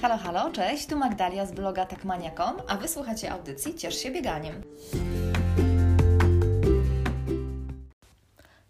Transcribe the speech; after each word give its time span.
Halo, 0.00 0.16
halo, 0.16 0.50
cześć, 0.50 0.86
tu 0.86 0.96
Magdalia 0.96 1.46
z 1.46 1.52
bloga 1.52 1.86
takmania.com, 1.86 2.56
a 2.68 2.76
wysłuchacie 2.76 3.32
audycji 3.32 3.74
Ciesz 3.74 4.02
się 4.02 4.10
bieganiem. 4.10 4.62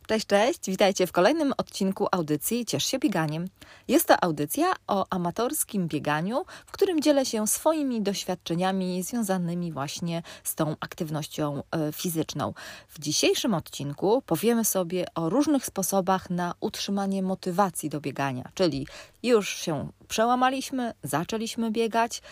Cześć, 0.09 0.27
cześć, 0.27 0.61
witajcie 0.67 1.07
w 1.07 1.13
kolejnym 1.13 1.53
odcinku 1.57 2.07
audycji 2.13 2.67
Ciesz 2.67 2.85
się 2.85 2.99
bieganiem. 2.99 3.49
Jest 3.89 4.07
to 4.07 4.25
audycja 4.25 4.73
o 4.87 5.07
amatorskim 5.11 5.89
bieganiu, 5.89 6.45
w 6.67 6.73
którym 6.73 7.03
dzielę 7.03 7.27
się 7.27 7.47
swoimi 7.47 8.03
doświadczeniami 8.03 9.03
związanymi 9.03 9.73
właśnie 9.73 10.23
z 10.45 10.55
tą 10.55 10.77
aktywnością 10.81 11.63
e, 11.71 11.93
fizyczną. 11.93 12.55
W 12.89 13.01
dzisiejszym 13.01 13.55
odcinku 13.55 14.23
powiemy 14.27 14.65
sobie 14.65 15.07
o 15.15 15.29
różnych 15.29 15.67
sposobach 15.67 16.31
na 16.31 16.55
utrzymanie 16.61 17.23
motywacji 17.23 17.91
do 17.91 18.01
biegania, 18.01 18.51
czyli 18.55 18.87
już 19.23 19.49
się 19.49 19.89
przełamaliśmy, 20.09 20.93
zaczęliśmy 21.03 21.71
biegać, 21.71 22.23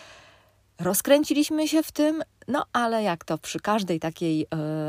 rozkręciliśmy 0.79 1.67
się 1.67 1.83
w 1.83 1.91
tym, 1.91 2.23
no 2.47 2.65
ale 2.73 3.03
jak 3.03 3.25
to 3.25 3.37
przy 3.37 3.59
każdej 3.59 3.99
takiej 3.99 4.41
y, 4.41 4.47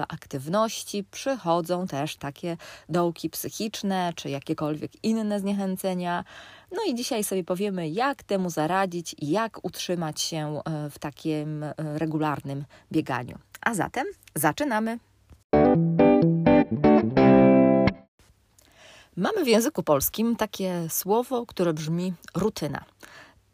aktywności 0.08 1.04
przychodzą 1.10 1.86
też 1.86 2.16
takie 2.16 2.56
dołki 2.88 3.30
psychiczne 3.30 4.12
czy 4.16 4.30
jakiekolwiek 4.30 5.04
inne 5.04 5.40
zniechęcenia. 5.40 6.24
No 6.72 6.78
i 6.88 6.94
dzisiaj 6.94 7.24
sobie 7.24 7.44
powiemy, 7.44 7.88
jak 7.88 8.22
temu 8.22 8.50
zaradzić 8.50 9.16
i 9.18 9.30
jak 9.30 9.64
utrzymać 9.64 10.20
się 10.20 10.60
e, 10.64 10.90
w 10.90 10.98
takim 10.98 11.62
e, 11.62 11.74
regularnym 11.76 12.64
bieganiu. 12.92 13.38
A 13.60 13.74
zatem 13.74 14.06
zaczynamy. 14.34 14.98
Mamy 19.16 19.44
w 19.44 19.48
języku 19.48 19.82
polskim 19.82 20.36
takie 20.36 20.86
słowo, 20.88 21.46
które 21.46 21.72
brzmi 21.72 22.12
rutyna. 22.34 22.84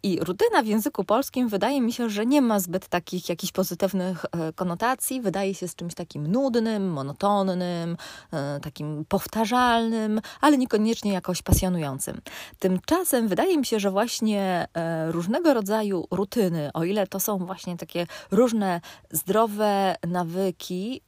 I 0.04 0.18
rutyna 0.20 0.62
w 0.62 0.66
języku 0.66 1.04
polskim 1.04 1.48
wydaje 1.48 1.80
mi 1.80 1.92
się, 1.92 2.10
że 2.10 2.26
nie 2.26 2.42
ma 2.42 2.60
zbyt 2.60 2.88
takich 2.88 3.28
jakichś 3.28 3.52
pozytywnych 3.52 4.24
e, 4.24 4.52
konotacji. 4.52 5.20
Wydaje 5.20 5.54
się 5.54 5.68
z 5.68 5.74
czymś 5.74 5.94
takim 5.94 6.26
nudnym, 6.26 6.90
monotonnym, 6.90 7.96
e, 8.32 8.60
takim 8.60 9.04
powtarzalnym, 9.08 10.20
ale 10.40 10.58
niekoniecznie 10.58 11.12
jakoś 11.12 11.42
pasjonującym. 11.42 12.20
Tymczasem 12.58 13.28
wydaje 13.28 13.58
mi 13.58 13.66
się, 13.66 13.80
że 13.80 13.90
właśnie 13.90 14.66
e, 14.74 15.12
różnego 15.12 15.54
rodzaju 15.54 16.06
rutyny, 16.10 16.70
o 16.74 16.84
ile 16.84 17.06
to 17.06 17.20
są 17.20 17.38
właśnie 17.38 17.76
takie 17.76 18.06
różne 18.30 18.80
zdrowe 19.10 19.96
nawyki, 20.08 21.00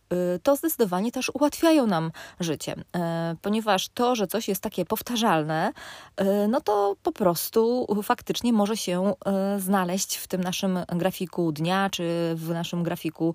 to 0.43 0.57
zdecydowanie 0.57 1.13
też 1.13 1.31
ułatwiają 1.35 1.87
nam 1.87 2.13
życie, 2.41 2.73
y, 2.73 3.01
ponieważ 3.43 3.89
to, 3.89 4.17
że 4.17 4.27
coś 4.27 4.49
jest 4.49 4.63
takie 4.63 4.85
powtarzalne, 4.85 5.73
y, 6.21 6.25
no 6.49 6.61
to 6.61 6.97
po 7.03 7.13
prostu 7.13 7.87
faktycznie 8.03 8.53
może 8.53 8.77
się 8.77 9.15
znaleźć 9.59 10.17
w 10.17 10.27
tym 10.27 10.41
naszym 10.41 10.79
grafiku 10.89 11.53
dnia 11.53 11.91
czy 11.91 12.33
w 12.35 12.49
naszym 12.49 12.83
grafiku 12.83 13.35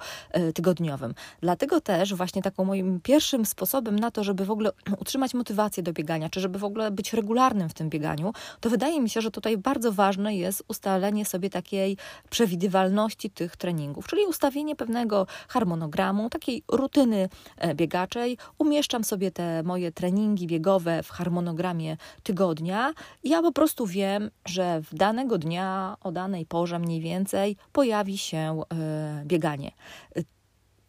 tygodniowym. 0.56 1.14
Dlatego 1.42 1.82
też 1.82 2.14
właśnie 2.14 2.42
taką 2.42 2.66
moim 2.66 3.00
pierwszym 3.02 3.46
sposobem 3.46 4.00
na 4.00 4.12
to, 4.12 4.24
żeby 4.24 4.46
w 4.46 4.52
ogóle 4.52 4.72
utrzymać 5.02 5.34
motywację 5.34 5.84
do 5.84 5.94
biegania, 5.94 6.30
czy 6.30 6.40
żeby 6.40 6.60
w 6.60 6.64
ogóle 6.64 6.92
być 6.92 7.14
regularnym 7.14 7.70
w 7.70 7.74
tym 7.74 7.90
bieganiu, 7.90 8.34
to 8.60 8.70
wydaje 8.70 9.02
mi 9.02 9.10
się, 9.10 9.22
że 9.22 9.32
tutaj 9.32 9.58
bardzo 9.58 9.92
ważne 9.92 10.36
jest 10.36 10.64
ustalenie 10.68 11.26
sobie 11.26 11.50
takiej 11.50 11.98
przewidywalności 12.30 13.30
tych 13.30 13.58
treningów, 13.58 14.08
czyli 14.08 14.26
ustawienie 14.26 14.76
pewnego 14.76 15.28
harmonogramu, 15.48 16.30
takiej 16.30 16.61
rutyny 16.68 17.30
e, 17.58 17.76
biegaczej. 17.76 18.38
Umieszczam 18.58 19.04
sobie 19.04 19.32
te 19.32 19.64
moje 19.64 19.92
treningi 19.92 20.48
biegowe 20.48 21.04
w 21.04 21.10
harmonogramie 21.10 21.98
tygodnia. 22.24 22.94
Ja 23.24 23.42
po 23.42 23.52
prostu 23.52 23.88
wiem, 23.88 24.32
że 24.46 24.82
w 24.82 24.96
danego 24.96 25.38
dnia, 25.38 25.98
o 26.02 26.12
danej 26.12 26.46
porze 26.46 26.80
mniej 26.80 27.02
więcej 27.02 27.58
pojawi 27.72 28.18
się 28.18 28.38
e, 28.74 29.24
bieganie 29.26 29.72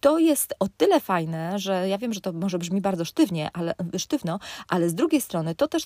to 0.03 0.19
jest 0.19 0.55
o 0.61 0.69
tyle 0.69 1.01
fajne, 1.01 1.59
że 1.59 1.89
ja 1.89 1.99
wiem, 1.99 2.13
że 2.13 2.21
to 2.21 2.33
może 2.33 2.59
brzmi 2.59 2.81
bardzo 2.81 3.05
sztywnie, 3.05 3.51
ale, 3.53 3.75
sztywno, 3.99 4.39
ale 4.69 4.89
z 4.89 4.95
drugiej 4.95 5.21
strony 5.21 5.55
to 5.55 5.69
też 5.69 5.83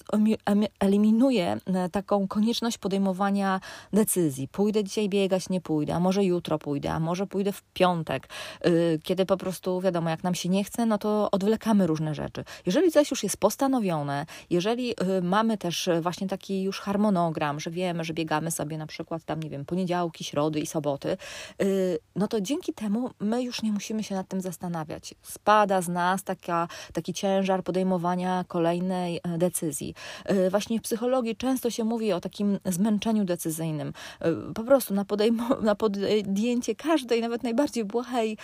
eliminuje 0.80 1.56
e, 1.66 1.88
taką 1.88 2.28
konieczność 2.28 2.78
podejmowania 2.78 3.60
decyzji. 3.92 4.48
Pójdę 4.48 4.84
dzisiaj 4.84 5.08
biegać, 5.08 5.48
nie 5.48 5.60
pójdę, 5.60 5.94
a 5.94 6.00
może 6.00 6.24
jutro 6.24 6.58
pójdę, 6.58 6.92
a 6.92 7.00
może 7.00 7.26
pójdę 7.26 7.52
w 7.52 7.62
piątek, 7.62 8.28
y, 8.66 9.00
kiedy 9.02 9.26
po 9.26 9.36
prostu 9.36 9.80
wiadomo, 9.80 10.10
jak 10.10 10.24
nam 10.24 10.34
się 10.34 10.48
nie 10.48 10.64
chce, 10.64 10.86
no 10.86 10.98
to 10.98 11.30
odwlekamy 11.30 11.86
różne 11.86 12.14
rzeczy. 12.14 12.44
Jeżeli 12.66 12.92
coś 12.92 13.10
już 13.10 13.22
jest 13.22 13.36
postanowione, 13.36 14.26
jeżeli 14.50 14.90
y, 14.90 15.22
mamy 15.22 15.58
też 15.58 15.88
właśnie 16.00 16.26
taki 16.26 16.62
już 16.62 16.80
harmonogram, 16.80 17.60
że 17.60 17.70
wiemy, 17.70 18.04
że 18.04 18.14
biegamy 18.14 18.50
sobie 18.50 18.78
na 18.78 18.86
przykład 18.86 19.24
tam, 19.24 19.42
nie 19.42 19.50
wiem, 19.50 19.64
poniedziałki, 19.64 20.24
środy 20.24 20.60
i 20.60 20.66
soboty, 20.66 21.16
y, 21.62 21.98
no 22.16 22.28
to 22.28 22.40
dzięki 22.40 22.72
temu 22.72 23.10
my 23.20 23.42
już 23.42 23.62
nie 23.62 23.72
musimy 23.72 24.05
się 24.06 24.14
nad 24.14 24.28
tym 24.28 24.40
zastanawiać. 24.40 25.14
Spada 25.22 25.82
z 25.82 25.88
nas 25.88 26.24
taka, 26.24 26.68
taki 26.92 27.14
ciężar 27.14 27.62
podejmowania 27.64 28.44
kolejnej 28.48 29.20
e, 29.22 29.38
decyzji. 29.38 29.94
E, 30.24 30.50
właśnie 30.50 30.78
w 30.78 30.82
psychologii 30.82 31.36
często 31.36 31.70
się 31.70 31.84
mówi 31.84 32.12
o 32.12 32.20
takim 32.20 32.58
zmęczeniu 32.64 33.24
decyzyjnym. 33.24 33.92
E, 34.20 34.52
po 34.54 34.64
prostu 34.64 34.94
na, 34.94 35.04
podejmo- 35.04 35.62
na 35.70 35.74
podjęcie 35.74 36.74
każdej, 36.74 37.20
nawet 37.20 37.42
najbardziej 37.42 37.84
błahej 37.84 38.38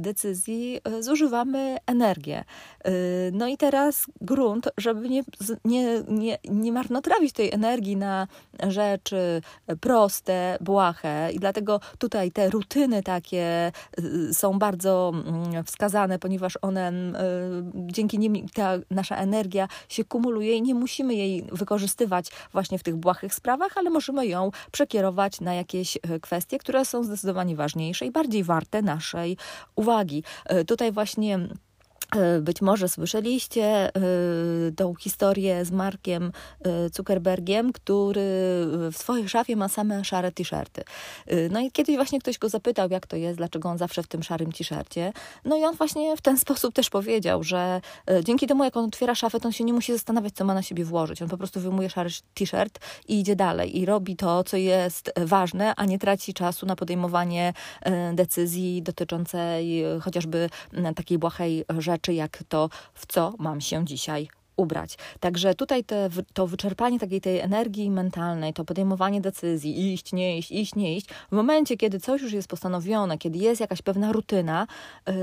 decyzji 0.00 0.80
zużywamy 1.00 1.76
energię. 1.86 2.44
No 3.32 3.46
i 3.46 3.56
teraz 3.56 4.06
grunt, 4.20 4.68
żeby 4.78 5.08
nie, 5.08 5.22
nie, 5.64 6.02
nie, 6.08 6.38
nie 6.44 6.72
marnotrawić 6.72 7.32
tej 7.32 7.52
energii 7.52 7.96
na 7.96 8.26
rzeczy 8.68 9.42
proste, 9.80 10.58
błahe 10.60 11.32
i 11.32 11.38
dlatego 11.38 11.80
tutaj 11.98 12.30
te 12.30 12.50
rutyny 12.50 13.02
takie 13.02 13.72
są 14.32 14.58
bardzo 14.58 14.99
Mm, 15.08 15.64
wskazane, 15.64 16.18
ponieważ 16.18 16.58
one, 16.62 16.88
mm, 16.88 17.16
e, 17.16 17.20
dzięki 17.92 18.18
nim 18.18 18.48
ta 18.54 18.72
nasza 18.90 19.16
energia 19.16 19.68
się 19.88 20.04
kumuluje 20.04 20.56
i 20.56 20.62
nie 20.62 20.74
musimy 20.74 21.14
jej 21.14 21.44
wykorzystywać 21.52 22.30
właśnie 22.52 22.78
w 22.78 22.82
tych 22.82 22.96
błahych 22.96 23.34
sprawach, 23.34 23.76
ale 23.76 23.90
możemy 23.90 24.26
ją 24.26 24.50
przekierować 24.72 25.40
na 25.40 25.54
jakieś 25.54 25.96
e, 25.96 26.20
kwestie, 26.20 26.58
które 26.58 26.84
są 26.84 27.04
zdecydowanie 27.04 27.56
ważniejsze 27.56 28.06
i 28.06 28.10
bardziej 28.10 28.44
warte 28.44 28.82
naszej 28.82 29.36
uwagi. 29.76 30.22
E, 30.46 30.64
tutaj 30.64 30.92
właśnie 30.92 31.38
być 32.40 32.62
może 32.62 32.88
słyszeliście 32.88 33.64
e, 33.64 33.90
tą 34.76 34.94
historię 34.94 35.64
z 35.64 35.70
Markiem 35.70 36.32
e, 36.64 36.88
Zuckerbergiem, 36.88 37.72
który 37.72 38.20
w 38.92 38.96
swojej 38.96 39.28
szafie 39.28 39.56
ma 39.56 39.68
same 39.68 40.04
szare 40.04 40.32
t-shirty. 40.32 40.82
No 41.50 41.60
i 41.60 41.70
kiedyś 41.70 41.96
właśnie 41.96 42.20
ktoś 42.20 42.38
go 42.38 42.48
zapytał, 42.48 42.90
jak 42.90 43.06
to 43.06 43.16
jest, 43.16 43.38
dlaczego 43.38 43.68
on 43.68 43.78
zawsze 43.78 44.02
w 44.02 44.06
tym 44.06 44.22
szarym 44.22 44.52
t-shircie. 44.52 45.12
No 45.44 45.56
i 45.56 45.64
on 45.64 45.76
właśnie 45.76 46.16
w 46.16 46.20
ten 46.20 46.38
sposób 46.44 46.74
też 46.74 46.90
powiedział, 46.90 47.42
że 47.42 47.80
dzięki 48.24 48.46
temu, 48.46 48.64
jak 48.64 48.76
on 48.76 48.84
otwiera 48.84 49.14
szafę, 49.14 49.40
to 49.40 49.48
on 49.48 49.52
się 49.52 49.64
nie 49.64 49.72
musi 49.72 49.92
zastanawiać, 49.92 50.34
co 50.34 50.44
ma 50.44 50.54
na 50.54 50.62
siebie 50.62 50.84
włożyć. 50.84 51.22
On 51.22 51.28
po 51.28 51.38
prostu 51.38 51.60
wyjmuje 51.60 51.90
szary 51.90 52.10
t-shirt 52.34 52.78
i 53.08 53.20
idzie 53.20 53.36
dalej 53.36 53.78
i 53.78 53.86
robi 53.86 54.16
to, 54.16 54.44
co 54.44 54.56
jest 54.56 55.12
ważne, 55.16 55.74
a 55.76 55.84
nie 55.84 55.98
traci 55.98 56.34
czasu 56.34 56.66
na 56.66 56.76
podejmowanie 56.76 57.52
decyzji 58.12 58.82
dotyczącej 58.82 59.84
chociażby 60.00 60.50
takiej 60.96 61.18
błahej 61.18 61.64
rzeczy, 61.78 61.99
rzeczy, 62.00 62.14
jak 62.14 62.44
to, 62.48 62.70
w 62.94 63.06
co 63.06 63.34
mam 63.38 63.60
się 63.60 63.84
dzisiaj 63.84 64.28
ubrać. 64.56 64.98
Także 65.20 65.54
tutaj 65.54 65.84
te, 65.84 66.08
to 66.32 66.46
wyczerpanie 66.46 66.98
takiej 66.98 67.20
tej 67.20 67.38
energii 67.38 67.90
mentalnej, 67.90 68.52
to 68.52 68.64
podejmowanie 68.64 69.20
decyzji, 69.20 69.92
iść, 69.92 70.12
nie 70.12 70.38
iść, 70.38 70.50
iść, 70.50 70.74
nie 70.74 70.96
iść, 70.96 71.06
w 71.08 71.32
momencie, 71.32 71.76
kiedy 71.76 72.00
coś 72.00 72.22
już 72.22 72.32
jest 72.32 72.48
postanowione, 72.48 73.18
kiedy 73.18 73.38
jest 73.38 73.60
jakaś 73.60 73.82
pewna 73.82 74.12
rutyna, 74.12 74.66
yy, 75.06 75.14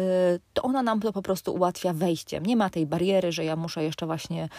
to 0.54 0.62
ona 0.62 0.84
nam 0.84 1.00
to 1.00 1.14
po 1.14 1.22
prostu 1.22 1.54
ułatwia 1.54 1.94
wejściem. 1.94 2.46
Nie 2.46 2.56
ma 2.56 2.70
tej 2.70 2.86
bariery, 2.86 3.32
że 3.32 3.46
ja 3.46 3.56
muszę 3.56 3.84
jeszcze 3.84 4.06
właśnie 4.06 4.50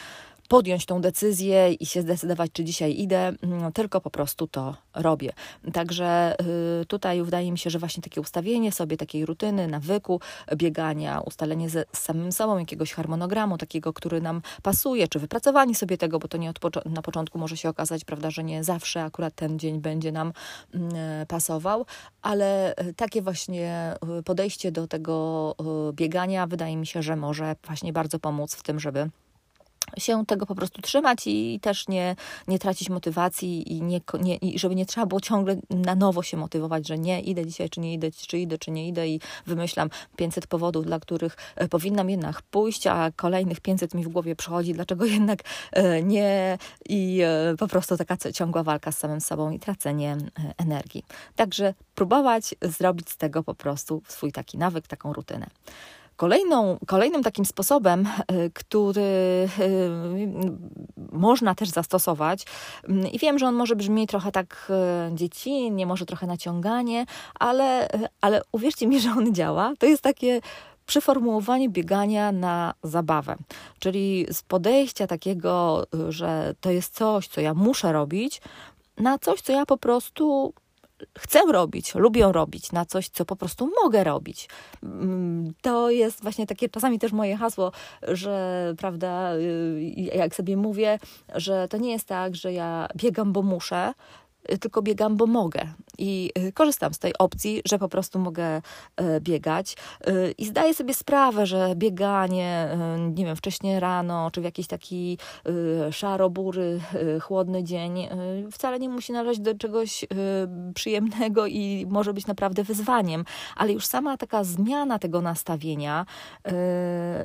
podjąć 0.48 0.86
tą 0.86 1.00
decyzję 1.00 1.72
i 1.72 1.86
się 1.86 2.02
zdecydować, 2.02 2.50
czy 2.52 2.64
dzisiaj 2.64 3.00
idę, 3.00 3.32
mm, 3.42 3.72
tylko 3.72 4.00
po 4.00 4.10
prostu 4.10 4.46
to 4.46 4.76
robię. 4.94 5.32
Także 5.72 6.36
y, 6.82 6.86
tutaj 6.86 7.22
wydaje 7.22 7.52
mi 7.52 7.58
się, 7.58 7.70
że 7.70 7.78
właśnie 7.78 8.02
takie 8.02 8.20
ustawienie 8.20 8.72
sobie 8.72 8.96
takiej 8.96 9.26
rutyny, 9.26 9.68
nawyku 9.68 10.20
biegania, 10.56 11.20
ustalenie 11.20 11.70
z 11.70 11.88
samym 11.92 12.32
sobą 12.32 12.58
jakiegoś 12.58 12.92
harmonogramu, 12.92 13.58
takiego, 13.58 13.92
który 13.92 14.20
nam 14.20 14.42
pasuje, 14.62 15.08
czy 15.08 15.18
wypracowanie 15.18 15.74
sobie 15.74 15.98
tego, 15.98 16.18
bo 16.18 16.28
to 16.28 16.38
nie 16.38 16.52
na 16.84 17.02
początku 17.02 17.38
może 17.38 17.56
się 17.56 17.68
okazać, 17.68 18.04
prawda, 18.04 18.30
że 18.30 18.44
nie 18.44 18.64
zawsze 18.64 19.02
akurat 19.02 19.34
ten 19.34 19.58
dzień 19.58 19.80
będzie 19.80 20.12
nam 20.12 20.32
mm, 20.74 20.92
pasował, 21.26 21.86
ale 22.22 22.74
y, 22.76 22.94
takie 22.94 23.22
właśnie 23.22 23.94
y, 24.18 24.22
podejście 24.22 24.72
do 24.72 24.86
tego 24.86 25.54
biegania 25.92 26.46
wydaje 26.46 26.76
mi 26.76 26.86
się, 26.86 27.02
że 27.02 27.16
może 27.16 27.56
właśnie 27.66 27.92
bardzo 27.92 28.18
pomóc 28.18 28.54
w 28.54 28.62
tym, 28.62 28.80
żeby 28.80 29.10
się 29.98 30.26
tego 30.26 30.46
po 30.46 30.54
prostu 30.54 30.82
trzymać 30.82 31.26
i 31.26 31.60
też 31.62 31.88
nie, 31.88 32.16
nie 32.48 32.58
tracić 32.58 32.90
motywacji 32.90 33.72
i, 33.72 33.82
nie, 33.82 34.00
nie, 34.20 34.36
i 34.36 34.58
żeby 34.58 34.74
nie 34.74 34.86
trzeba 34.86 35.06
było 35.06 35.20
ciągle 35.20 35.56
na 35.70 35.94
nowo 35.94 36.22
się 36.22 36.36
motywować, 36.36 36.88
że 36.88 36.98
nie 36.98 37.20
idę 37.20 37.46
dzisiaj, 37.46 37.70
czy 37.70 37.80
nie 37.80 37.94
idę, 37.94 38.10
czy 38.10 38.38
idę, 38.38 38.58
czy 38.58 38.70
nie 38.70 38.88
idę 38.88 39.08
i 39.08 39.20
wymyślam 39.46 39.90
500 40.16 40.46
powodów, 40.46 40.86
dla 40.86 41.00
których 41.00 41.36
e, 41.56 41.68
powinnam 41.68 42.10
jednak 42.10 42.42
pójść, 42.42 42.86
a 42.86 43.10
kolejnych 43.16 43.60
500 43.60 43.94
mi 43.94 44.04
w 44.04 44.08
głowie 44.08 44.36
przychodzi, 44.36 44.72
dlaczego 44.74 45.04
jednak 45.18 45.42
e, 45.72 46.02
nie 46.02 46.58
i 46.88 47.20
e, 47.22 47.56
po 47.58 47.68
prostu 47.68 47.96
taka 47.96 48.16
ciągła 48.16 48.62
walka 48.62 48.92
z 48.92 48.98
samym 48.98 49.20
sobą 49.20 49.50
i 49.50 49.58
tracenie 49.58 50.16
energii. 50.58 51.04
Także 51.36 51.74
próbować 51.94 52.54
zrobić 52.62 53.10
z 53.10 53.16
tego 53.16 53.42
po 53.42 53.54
prostu 53.54 54.02
swój 54.08 54.32
taki 54.32 54.58
nawyk, 54.58 54.86
taką 54.86 55.12
rutynę. 55.12 55.46
Kolejną, 56.18 56.78
kolejnym 56.86 57.22
takim 57.22 57.44
sposobem, 57.44 58.06
e, 58.06 58.50
który 58.50 59.02
e, 59.02 59.68
można 61.12 61.54
też 61.54 61.68
zastosować, 61.68 62.44
mm, 62.88 63.06
i 63.06 63.18
wiem, 63.18 63.38
że 63.38 63.46
on 63.46 63.54
może 63.54 63.76
brzmieć 63.76 64.10
trochę 64.10 64.32
tak 64.32 64.68
e, 64.70 65.10
dziecinnie, 65.14 65.86
może 65.86 66.06
trochę 66.06 66.26
naciąganie, 66.26 67.06
ale, 67.40 67.88
ale 68.20 68.42
uwierzcie 68.52 68.86
mi, 68.86 69.00
że 69.02 69.10
on 69.10 69.34
działa. 69.34 69.72
To 69.78 69.86
jest 69.86 70.02
takie 70.02 70.40
przeformułowanie 70.86 71.68
biegania 71.68 72.32
na 72.32 72.74
zabawę, 72.82 73.36
czyli 73.78 74.26
z 74.30 74.42
podejścia 74.42 75.06
takiego, 75.06 75.86
że 76.08 76.54
to 76.60 76.70
jest 76.70 76.94
coś, 76.94 77.28
co 77.28 77.40
ja 77.40 77.54
muszę 77.54 77.92
robić, 77.92 78.40
na 78.96 79.18
coś, 79.18 79.40
co 79.40 79.52
ja 79.52 79.66
po 79.66 79.76
prostu 79.76 80.52
chcę 81.18 81.40
robić, 81.52 81.94
lubię 81.94 82.32
robić, 82.32 82.72
na 82.72 82.84
coś, 82.84 83.08
co 83.08 83.24
po 83.24 83.36
prostu 83.36 83.70
mogę 83.82 84.04
robić. 84.04 84.48
Mm, 84.82 85.52
to 85.62 85.90
jest 85.90 86.22
właśnie 86.22 86.46
takie 86.46 86.68
czasami 86.68 86.98
też 86.98 87.12
moje 87.12 87.36
hasło, 87.36 87.72
że 88.02 88.74
prawda, 88.78 89.34
y, 89.34 89.80
jak 90.14 90.34
sobie 90.34 90.56
mówię, 90.56 90.98
że 91.34 91.68
to 91.68 91.76
nie 91.76 91.90
jest 91.90 92.08
tak, 92.08 92.36
że 92.36 92.52
ja 92.52 92.88
biegam, 92.96 93.32
bo 93.32 93.42
muszę, 93.42 93.92
tylko 94.60 94.82
biegam, 94.82 95.16
bo 95.16 95.26
mogę. 95.26 95.66
I 95.98 96.30
y, 96.38 96.52
korzystam 96.52 96.94
z 96.94 96.98
tej 96.98 97.18
opcji, 97.18 97.62
że 97.64 97.78
po 97.78 97.88
prostu 97.88 98.18
mogę 98.18 98.56
y, 98.56 99.20
biegać. 99.20 99.76
Y, 100.08 100.34
I 100.38 100.46
zdaję 100.46 100.74
sobie 100.74 100.94
sprawę, 100.94 101.46
że 101.46 101.72
bieganie, 101.76 102.78
nie 103.14 103.24
wiem, 103.24 103.36
wcześniej 103.36 103.80
rano, 103.80 104.30
czy 104.30 104.40
w 104.40 104.44
jakiś 104.44 104.66
taki 104.66 105.18
szaro-bury, 105.90 106.80
chłodny 107.20 107.64
dzień, 107.64 108.08
wcale 108.52 108.78
nie 108.78 108.88
musi 108.88 109.12
należeć 109.12 109.40
do 109.40 109.54
czegoś 109.54 110.04
przyjemnego 110.74 111.46
i 111.46 111.86
może 111.90 112.14
być 112.14 112.26
naprawdę 112.26 112.64
wyzwaniem. 112.64 113.24
Ale 113.56 113.72
już 113.72 113.86
sama 113.86 114.16
taka 114.16 114.44
zmiana 114.44 114.98
tego 114.98 115.20
nastawienia 115.20 116.06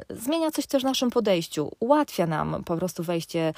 zmienia 0.09 0.51
coś 0.51 0.67
też 0.67 0.83
w 0.83 0.85
naszym 0.85 1.09
podejściu. 1.09 1.71
Ułatwia 1.79 2.27
nam 2.27 2.63
po 2.65 2.77
prostu 2.77 3.03
wejście 3.03 3.53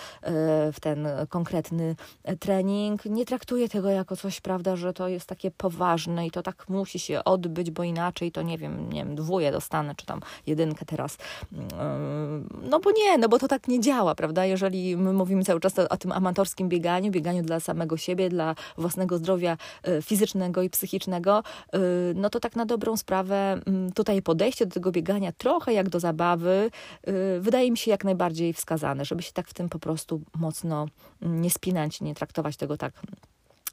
w 0.73 0.79
ten 0.81 1.07
konkretny 1.29 1.95
trening. 2.39 3.05
Nie 3.05 3.25
traktuje 3.25 3.69
tego 3.69 3.89
jako 3.89 4.15
coś, 4.15 4.41
prawda, 4.41 4.75
że 4.75 4.93
to 4.93 5.04
jest 5.07 5.25
takie 5.25 5.51
poważne 5.51 6.27
i 6.27 6.31
to 6.31 6.43
tak 6.43 6.69
musi 6.69 6.99
się 6.99 7.23
odbyć, 7.23 7.71
bo 7.71 7.83
inaczej 7.83 8.31
to 8.31 8.41
nie 8.41 8.57
wiem, 8.57 8.93
nie 8.93 9.05
wiem, 9.05 9.15
dwóje 9.15 9.51
dostanę, 9.51 9.95
czy 9.95 10.05
tam 10.05 10.19
jedynkę 10.47 10.85
teraz. 10.85 11.17
Mm, 11.53 12.49
no 12.69 12.79
bo 12.79 12.91
nie, 12.91 13.17
no 13.17 13.29
bo 13.29 13.39
to 13.39 13.47
tak 13.47 13.67
nie 13.67 13.79
działa, 13.79 14.15
prawda? 14.15 14.45
Jeżeli 14.45 14.97
my 14.97 15.13
mówimy 15.13 15.43
cały 15.43 15.59
czas 15.59 15.79
o, 15.79 15.89
o 15.89 15.97
tym 15.97 16.11
amatorskim 16.11 16.69
bieganiu, 16.69 17.11
bieganiu 17.11 17.43
dla 17.43 17.59
samego 17.59 17.97
siebie, 17.97 18.29
dla 18.29 18.55
własnego 18.77 19.17
zdrowia 19.17 19.57
e, 19.83 20.01
fizycznego 20.01 20.61
i 20.61 20.69
psychicznego, 20.69 21.43
e, 21.73 21.79
no 22.15 22.29
to 22.29 22.39
tak 22.39 22.55
na 22.55 22.65
dobrą 22.65 22.97
sprawę 22.97 23.59
mm, 23.65 23.91
tutaj 23.91 24.21
podejście 24.21 24.65
do 24.65 24.73
tego 24.73 24.91
biegania 24.91 25.31
trochę 25.31 25.73
jak 25.73 25.89
do 25.89 25.99
zabawy 25.99 26.71
e, 27.03 27.39
wydaje 27.39 27.71
mi 27.71 27.77
się 27.77 27.91
jak 27.91 28.03
najbardziej 28.03 28.53
wskazane, 28.53 29.05
żeby 29.05 29.21
się 29.21 29.31
tak 29.31 29.47
w 29.47 29.53
tym 29.53 29.69
po 29.69 29.79
prostu 29.79 30.21
mocno 30.35 30.87
mm, 31.21 31.41
nie 31.41 31.49
spinać, 31.49 32.01
nie 32.01 32.15
traktować 32.15 32.57
tego 32.57 32.77
tak 32.77 32.93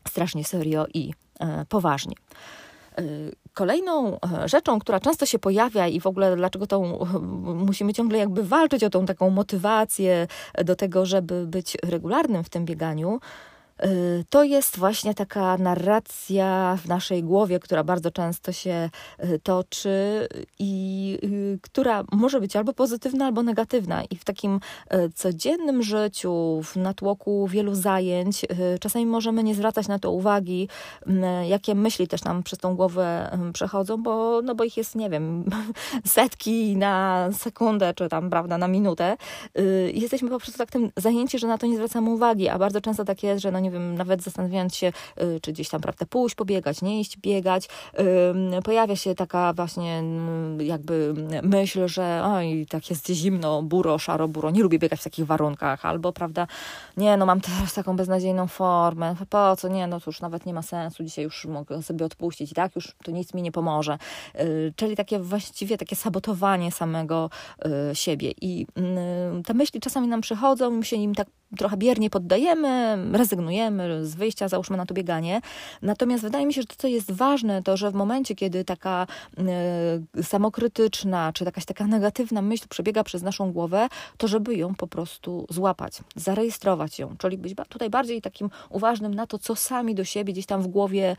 strasznie 0.09 0.45
serio 0.45 0.87
i 0.95 1.13
e, 1.41 1.65
poważnie. 1.69 2.15
E, 2.99 3.03
kolejną 3.55 4.21
e, 4.21 4.49
rzeczą, 4.49 4.79
która 4.79 5.01
często 5.01 5.27
się 5.27 5.39
pojawia 5.39 5.89
i 5.89 6.01
w 6.01 6.07
ogóle 6.07 6.37
dlaczego 6.37 6.67
tą 6.67 7.07
musimy 7.43 7.93
ciągle 7.93 8.19
jakby 8.19 8.43
walczyć 8.43 8.85
o 8.85 8.91
tą 8.91 9.07
taką 9.07 9.31
motywację 9.31 10.27
do 10.65 10.77
tego, 10.77 11.07
żeby 11.07 11.47
być 11.47 11.77
regularnym 11.83 12.45
w 12.45 12.51
tym 12.51 12.65
bieganiu, 12.65 13.21
to 14.31 14.45
jest 14.45 14.79
właśnie 14.79 15.15
taka 15.15 15.59
narracja 15.59 16.79
w 16.85 16.89
naszej 16.89 17.23
głowie, 17.23 17.61
która 17.61 17.85
bardzo 17.85 18.11
często 18.11 18.53
się 18.53 18.91
y, 19.25 19.39
toczy 19.43 20.29
i 20.59 21.19
y, 21.25 21.59
która 21.63 22.05
może 22.13 22.41
być 22.41 22.57
albo 22.57 22.73
pozytywna, 22.73 23.27
albo 23.27 23.43
negatywna. 23.43 24.05
I 24.05 24.17
w 24.17 24.25
takim 24.25 24.61
codziennym 25.15 25.83
życiu, 25.83 26.61
w 26.65 26.77
natłoku 26.77 27.47
wielu 27.47 27.75
zajęć, 27.75 28.47
czasami 28.81 29.07
możemy 29.07 29.43
nie 29.43 29.55
zwracać 29.55 29.89
na 29.89 29.99
to 29.99 30.11
uwagi, 30.11 30.69
jakie 31.49 31.75
myśli 31.75 32.09
też 32.09 32.25
nam 32.25 32.43
przez 32.43 32.59
tą 32.59 32.77
głowę 32.77 33.39
przechodzą, 33.53 34.03
bo, 34.03 34.43
no 34.43 34.55
bo 34.55 34.65
ich 34.65 34.77
jest, 34.77 34.95
nie 34.95 35.11
wiem, 35.11 35.45
setki 36.05 36.77
na 36.77 37.29
sekundę, 37.33 37.95
czy 37.95 38.09
tam, 38.09 38.31
prawda, 38.31 38.59
na 38.59 38.69
minutę. 38.69 39.17
Jesteśmy 39.93 40.29
po 40.29 40.39
prostu 40.39 40.59
tak 40.59 40.71
tym 40.71 40.91
zajęci, 40.97 41.39
że 41.39 41.47
na 41.47 41.59
to 41.59 41.67
nie 41.67 41.77
zwracamy 41.77 42.11
uwagi, 42.11 42.49
a 42.49 42.59
bardzo 42.59 42.81
często 42.81 43.05
tak 43.05 43.23
jest, 43.23 43.43
że 43.43 43.53
no 43.53 43.61
nie 43.63 43.71
wiem, 43.71 43.95
nawet 43.95 44.23
zastanawiając 44.23 44.77
się, 44.77 44.93
y, 45.23 45.41
czy 45.43 45.53
gdzieś 45.53 45.69
tam, 45.69 45.81
prawda, 45.81 46.07
pójść 46.07 46.35
pobiegać, 46.35 46.83
nie 46.83 47.01
iść 47.01 47.19
biegać, 47.19 47.69
pojawia 48.65 48.97
się 48.97 49.15
taka 49.15 49.53
właśnie 49.53 49.95
mm, 49.99 50.61
jakby 50.61 51.15
myśl, 51.43 51.89
że 51.89 52.23
oj, 52.25 52.67
tak 52.71 52.91
jest 52.91 53.09
zimno, 53.09 53.63
buro, 53.63 53.99
szaro, 53.99 54.29
buro, 54.29 54.51
nie 54.51 54.63
lubię 54.63 54.79
biegać 54.79 55.01
w 55.01 55.05
takich 55.05 55.27
warunkach, 55.27 55.87
albo, 55.87 56.13
prawda, 56.13 56.47
nie, 56.97 57.17
no 57.17 57.27
mam 57.27 57.41
teraz 57.41 57.75
taką 57.75 57.97
beznadziejną 57.97 58.47
formę, 58.47 59.15
po 59.31 59.57
co, 59.57 59.69
nie, 59.69 59.87
no 59.87 60.01
to 60.01 60.05
już 60.07 60.21
nawet 60.21 60.47
nie 60.47 60.55
ma 60.55 60.63
sensu, 60.63 61.05
dzisiaj 61.05 61.25
już 61.25 61.45
mogę 61.45 61.83
sobie 61.83 62.07
odpuścić 62.07 62.53
tak 62.53 62.77
już 62.77 62.93
to 63.05 63.11
nic 63.11 63.35
mi 63.35 63.43
nie 63.43 63.53
pomoże. 63.53 63.99
Y, 64.41 64.73
czyli 64.77 64.97
takie 64.97 65.19
właściwie 65.19 65.79
takie 65.79 65.97
sabotowanie 65.97 66.73
samego 66.73 67.31
y, 67.91 67.95
siebie 67.95 68.33
i 68.41 68.67
mm, 68.77 69.43
te 69.43 69.55
myśli 69.55 69.81
czasami 69.81 70.09
nam 70.09 70.21
przychodzą, 70.21 70.71
my 70.71 70.85
się 70.85 70.97
im 70.97 71.15
tak 71.15 71.29
trochę 71.59 71.77
biernie 71.77 72.11
poddajemy, 72.11 72.99
rezygnujemy 73.13 74.07
z 74.07 74.15
wyjścia, 74.15 74.49
załóżmy 74.49 74.77
na 74.77 74.87
to 74.87 74.95
bieganie. 74.95 75.41
Natomiast 75.83 76.23
wydaje 76.23 76.47
mi 76.47 76.55
się, 76.55 76.63
że 76.63 76.67
to, 76.67 76.75
co 76.79 76.89
jest 76.89 77.13
ważne, 77.13 77.63
to 77.63 77.77
że 77.77 77.91
w 77.91 77.95
momencie, 77.95 78.35
kiedy 78.35 78.65
taka 78.65 79.07
y, 80.19 80.23
samokrytyczna, 80.23 81.33
czy 81.33 81.45
jakaś 81.45 81.65
taka 81.65 81.87
negatywna 81.87 82.43
myśl 82.43 82.69
przebiega 82.69 83.05
przez 83.05 83.23
naszą 83.23 83.53
głowę, 83.53 83.89
to 84.17 84.29
żeby 84.29 84.55
ją 84.55 84.75
po 84.75 84.87
prostu 84.87 85.47
złapać, 85.51 85.99
zarejestrować 86.17 86.99
ją, 86.99 87.17
czyli 87.19 87.39
być 87.39 87.55
tutaj 87.69 87.91
bardziej 87.91 88.23
takim 88.23 88.51
uważnym 88.71 89.15
na 89.15 89.27
to, 89.27 89.39
co 89.39 89.57
sami 89.57 89.95
do 89.95 90.05
siebie 90.05 90.33
gdzieś 90.33 90.47
tam 90.47 90.63
w 90.63 90.67
głowie 90.67 91.17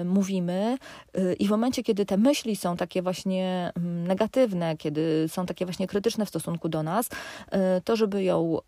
y, 0.00 0.04
mówimy. 0.04 0.78
Y, 1.18 1.34
I 1.34 1.46
w 1.46 1.50
momencie, 1.50 1.82
kiedy 1.82 2.06
te 2.06 2.16
myśli 2.16 2.56
są 2.56 2.76
takie 2.76 3.02
właśnie 3.02 3.72
mm, 3.76 4.06
negatywne, 4.06 4.76
kiedy 4.76 5.26
są 5.28 5.46
takie 5.46 5.66
właśnie 5.66 5.86
krytyczne 5.86 6.26
w 6.26 6.28
stosunku 6.28 6.68
do 6.68 6.82
nas, 6.82 7.08
to 7.84 7.96
żeby 7.96 8.22
ją 8.22 8.58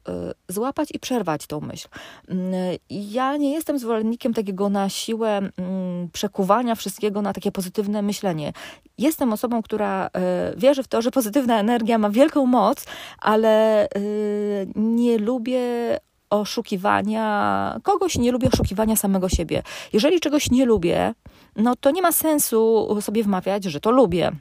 złapać, 0.48 0.65
złapać 0.66 0.88
i 0.94 0.98
przerwać 0.98 1.46
tą 1.46 1.60
myśl. 1.60 1.88
Mm, 2.28 2.52
ja 2.90 3.36
nie 3.36 3.52
jestem 3.52 3.78
zwolennikiem 3.78 4.34
takiego 4.34 4.68
na 4.68 4.88
siłę 4.88 5.38
mm, 5.38 6.08
przekuwania 6.12 6.74
wszystkiego 6.74 7.22
na 7.22 7.32
takie 7.32 7.52
pozytywne 7.52 8.02
myślenie. 8.02 8.52
Jestem 8.98 9.32
osobą, 9.32 9.62
która 9.62 10.06
e, 10.06 10.52
wierzy 10.56 10.82
w 10.82 10.88
to, 10.88 11.02
że 11.02 11.10
pozytywna 11.10 11.60
energia 11.60 11.98
ma 11.98 12.10
wielką 12.10 12.46
moc, 12.46 12.84
ale 13.18 13.84
e, 13.84 13.88
nie 14.74 15.18
lubię 15.18 15.60
oszukiwania 16.30 17.80
kogoś, 17.82 18.18
nie 18.18 18.32
lubię 18.32 18.48
oszukiwania 18.52 18.96
samego 18.96 19.28
siebie. 19.28 19.62
Jeżeli 19.92 20.20
czegoś 20.20 20.50
nie 20.50 20.64
lubię, 20.64 21.14
no 21.56 21.76
to 21.80 21.90
nie 21.90 22.02
ma 22.02 22.12
sensu 22.12 22.88
sobie 23.00 23.22
wmawiać, 23.22 23.64
że 23.64 23.80
to 23.80 23.90
lubię 23.90 24.32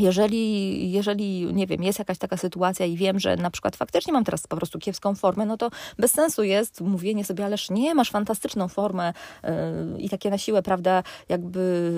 jeżeli, 0.00 0.92
jeżeli, 0.92 1.54
nie 1.54 1.66
wiem, 1.66 1.82
jest 1.82 1.98
jakaś 1.98 2.18
taka 2.18 2.36
sytuacja 2.36 2.86
i 2.86 2.96
wiem, 2.96 3.20
że 3.20 3.36
na 3.36 3.50
przykład 3.50 3.76
faktycznie 3.76 4.12
mam 4.12 4.24
teraz 4.24 4.46
po 4.46 4.56
prostu 4.56 4.78
kiepską 4.78 5.14
formę, 5.14 5.46
no 5.46 5.56
to 5.56 5.70
bez 5.98 6.12
sensu 6.12 6.42
jest 6.42 6.80
mówienie 6.80 7.24
sobie, 7.24 7.44
ależ 7.44 7.70
nie, 7.70 7.94
masz 7.94 8.10
fantastyczną 8.10 8.68
formę 8.68 9.12
yy, 9.42 9.50
i 9.98 10.08
takie 10.08 10.30
na 10.30 10.38
siłę, 10.38 10.62
prawda, 10.62 11.02
jakby 11.28 11.92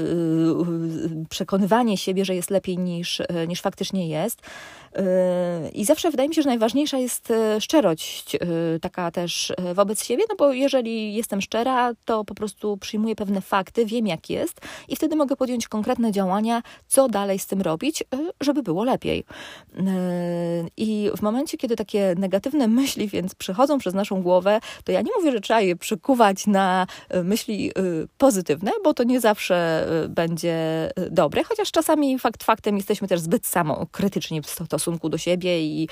yy, 1.09 1.27
przekonywanie 1.31 1.97
siebie, 1.97 2.25
że 2.25 2.35
jest 2.35 2.51
lepiej 2.51 2.79
niż, 2.79 3.19
yy, 3.19 3.49
niż 3.49 3.61
faktycznie 3.61 4.09
jest. 4.09 4.43
I 5.73 5.85
zawsze 5.85 6.11
wydaje 6.11 6.29
mi 6.29 6.35
się, 6.35 6.43
że 6.43 6.49
najważniejsza 6.49 6.99
jest 6.99 7.33
szczerość, 7.61 8.37
taka 8.81 9.11
też 9.11 9.53
wobec 9.75 10.05
siebie, 10.05 10.25
no 10.29 10.37
bo 10.37 10.53
jeżeli 10.53 11.15
jestem 11.15 11.41
szczera, 11.41 11.93
to 12.05 12.25
po 12.25 12.35
prostu 12.35 12.77
przyjmuję 12.77 13.17
pewne 13.17 13.41
fakty, 13.41 13.87
wiem 13.87 14.07
jak 14.07 14.31
jest 14.31 14.61
i 14.89 14.97
wtedy 14.97 15.17
mogę 15.17 15.37
podjąć 15.37 15.69
konkretne 15.69 16.13
działania, 16.13 16.63
co 16.89 17.09
dalej 17.09 17.39
z 17.39 17.47
tym 17.47 17.63
robić, 17.63 17.92
zrobić, 17.93 18.05
żeby 18.41 18.63
było 18.63 18.85
lepiej. 18.85 19.25
I 20.77 21.11
w 21.17 21.23
momencie, 21.23 21.59
kiedy 21.59 21.77
takie 21.77 22.15
negatywne 22.19 22.69
myśli 22.69 23.09
więc 23.09 23.35
przychodzą 23.35 23.79
przez 23.79 23.95
naszą 23.95 24.23
głowę, 24.23 24.61
to 24.85 24.93
ja 24.93 25.01
nie 25.01 25.11
mówię, 25.17 25.33
że 25.33 25.41
trzeba 25.41 25.61
je 25.61 25.77
przykuwać 25.77 26.47
na 26.47 26.87
myśli 27.25 27.73
pozytywne, 28.19 28.71
bo 28.85 28.95
to 28.95 29.05
nie 29.05 29.21
zawsze 29.21 29.87
będzie 30.09 30.57
dobre, 31.11 31.45
chociaż 31.45 31.71
czasami 31.71 32.19
fakt 32.19 32.45
faktem 32.45 32.77
jesteśmy 32.77 33.09
też 33.09 33.21
zbyt 33.21 33.47
samokrytyczni 33.47 34.43
w 34.43 34.47
stosunku 34.47 35.09
do 35.09 35.19
siebie 35.19 35.63
i, 35.63 35.89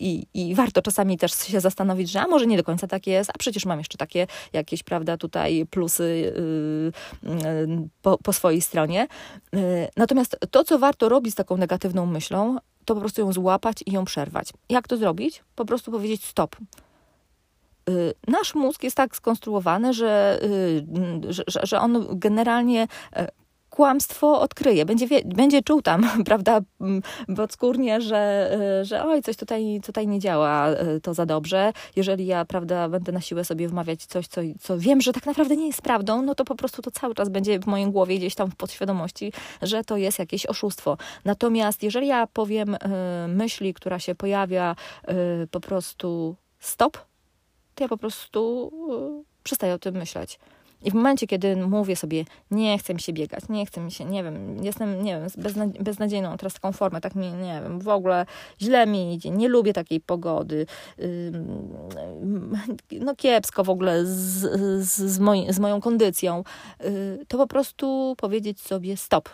i, 0.00 0.26
i 0.34 0.54
warto 0.54 0.82
czasami 0.82 1.18
też 1.18 1.32
się 1.32 1.60
zastanowić, 1.60 2.10
że 2.10 2.20
a 2.20 2.26
może 2.26 2.46
nie 2.46 2.56
do 2.56 2.64
końca 2.64 2.86
tak 2.86 3.06
jest, 3.06 3.30
a 3.30 3.38
przecież 3.38 3.66
mam 3.66 3.78
jeszcze 3.78 3.98
takie 3.98 4.26
jakieś, 4.52 4.82
prawda, 4.82 5.16
tutaj 5.16 5.66
plusy 5.70 6.32
po, 8.02 8.18
po 8.18 8.32
swojej 8.32 8.60
stronie. 8.60 9.06
Natomiast 9.96 10.36
to, 10.50 10.64
co 10.64 10.78
warto 10.78 11.08
robić 11.08 11.23
z 11.30 11.34
taką 11.34 11.56
negatywną 11.56 12.06
myślą, 12.06 12.58
to 12.84 12.94
po 12.94 13.00
prostu 13.00 13.20
ją 13.20 13.32
złapać 13.32 13.76
i 13.86 13.92
ją 13.92 14.04
przerwać. 14.04 14.52
Jak 14.68 14.88
to 14.88 14.96
zrobić? 14.96 15.42
Po 15.56 15.64
prostu 15.64 15.90
powiedzieć 15.90 16.24
stop. 16.24 16.56
Y, 17.88 18.14
nasz 18.28 18.54
mózg 18.54 18.82
jest 18.82 18.96
tak 18.96 19.16
skonstruowany, 19.16 19.92
że, 19.92 20.40
y, 20.42 21.32
że, 21.32 21.44
że 21.62 21.80
on 21.80 22.06
generalnie 22.10 22.88
e, 23.12 23.28
kłamstwo 23.74 24.40
odkryje, 24.40 24.84
będzie, 24.84 25.06
wie, 25.06 25.20
będzie 25.24 25.62
czuł 25.62 25.82
tam, 25.82 26.08
prawda, 26.26 26.60
podskórnie, 27.36 28.00
że, 28.00 28.50
e, 28.80 28.84
że 28.84 29.04
oj, 29.04 29.22
coś 29.22 29.36
tutaj, 29.36 29.80
tutaj 29.86 30.06
nie 30.06 30.18
działa 30.18 30.68
e, 30.68 31.00
to 31.00 31.14
za 31.14 31.26
dobrze. 31.26 31.72
Jeżeli 31.96 32.26
ja, 32.26 32.44
prawda, 32.44 32.88
będę 32.88 33.12
na 33.12 33.20
siłę 33.20 33.44
sobie 33.44 33.68
wmawiać 33.68 34.06
coś, 34.06 34.26
co, 34.26 34.40
co 34.60 34.78
wiem, 34.78 35.00
że 35.00 35.12
tak 35.12 35.26
naprawdę 35.26 35.56
nie 35.56 35.66
jest 35.66 35.82
prawdą, 35.82 36.22
no 36.22 36.34
to 36.34 36.44
po 36.44 36.54
prostu 36.54 36.82
to 36.82 36.90
cały 36.90 37.14
czas 37.14 37.28
będzie 37.28 37.58
w 37.58 37.66
mojej 37.66 37.90
głowie 37.90 38.18
gdzieś 38.18 38.34
tam 38.34 38.50
w 38.50 38.56
podświadomości, 38.56 39.32
że 39.62 39.84
to 39.84 39.96
jest 39.96 40.18
jakieś 40.18 40.46
oszustwo. 40.46 40.96
Natomiast 41.24 41.82
jeżeli 41.82 42.06
ja 42.06 42.26
powiem 42.26 42.74
y, 42.74 42.78
myśli, 43.28 43.74
która 43.74 43.98
się 43.98 44.14
pojawia 44.14 44.76
po 45.50 45.60
prostu 45.60 46.36
stop, 46.60 46.98
to 47.74 47.84
ja 47.84 47.88
po 47.88 47.96
prostu 47.96 48.70
przestaję 49.42 49.74
o 49.74 49.78
tym 49.78 49.94
myśleć. 49.94 50.38
I 50.84 50.90
w 50.90 50.94
momencie, 50.94 51.26
kiedy 51.26 51.56
mówię 51.56 51.96
sobie, 51.96 52.24
nie 52.50 52.78
chcę 52.78 52.94
mi 52.94 53.00
się 53.00 53.12
biegać, 53.12 53.44
nie 53.48 53.66
chcę 53.66 53.80
mi 53.80 53.92
się, 53.92 54.04
nie 54.04 54.24
wiem, 54.24 54.64
jestem, 54.64 55.02
nie 55.02 55.20
wiem, 55.20 55.72
beznadziejną 55.80 56.36
teraz 56.36 56.54
taką 56.54 56.72
formę, 56.72 57.00
tak 57.00 57.14
mi, 57.14 57.32
nie 57.32 57.60
wiem, 57.62 57.80
w 57.80 57.88
ogóle 57.88 58.26
źle 58.60 58.86
mi 58.86 59.14
idzie, 59.14 59.30
nie 59.30 59.48
lubię 59.48 59.72
takiej 59.72 60.00
pogody, 60.00 60.66
no 63.00 63.16
kiepsko 63.16 63.64
w 63.64 63.70
ogóle 63.70 64.06
z, 64.06 64.10
z, 64.10 64.92
z, 64.92 65.54
z 65.54 65.58
moją 65.58 65.80
kondycją, 65.80 66.44
y, 66.84 67.26
to 67.28 67.38
po 67.38 67.46
prostu 67.46 68.14
powiedzieć 68.18 68.60
sobie 68.60 68.96
stop. 68.96 69.28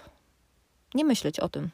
Nie 0.95 1.05
myśleć 1.05 1.41
o 1.41 1.49
tym 1.49 1.71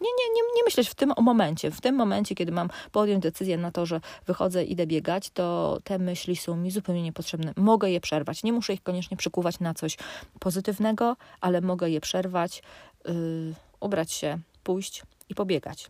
nie, 0.00 0.08
nie, 0.18 0.34
nie, 0.34 0.42
nie 0.56 0.64
myśleć 0.64 0.88
w 0.88 0.94
tym 0.94 1.12
momencie. 1.20 1.70
W 1.70 1.80
tym 1.80 1.94
momencie, 1.94 2.34
kiedy 2.34 2.52
mam 2.52 2.68
podjąć 2.92 3.22
decyzję 3.22 3.58
na 3.58 3.70
to, 3.70 3.86
że 3.86 4.00
wychodzę, 4.26 4.64
idę 4.64 4.86
biegać, 4.86 5.30
to 5.30 5.78
te 5.84 5.98
myśli 5.98 6.36
są 6.36 6.56
mi 6.56 6.70
zupełnie 6.70 7.02
niepotrzebne. 7.02 7.52
Mogę 7.56 7.90
je 7.90 8.00
przerwać. 8.00 8.42
Nie 8.42 8.52
muszę 8.52 8.72
ich 8.72 8.82
koniecznie 8.82 9.16
przykuwać 9.16 9.60
na 9.60 9.74
coś 9.74 9.96
pozytywnego, 10.40 11.16
ale 11.40 11.60
mogę 11.60 11.90
je 11.90 12.00
przerwać, 12.00 12.62
yy, 13.04 13.54
ubrać 13.80 14.12
się, 14.12 14.38
pójść 14.64 15.02
i 15.28 15.34
pobiegać. 15.34 15.88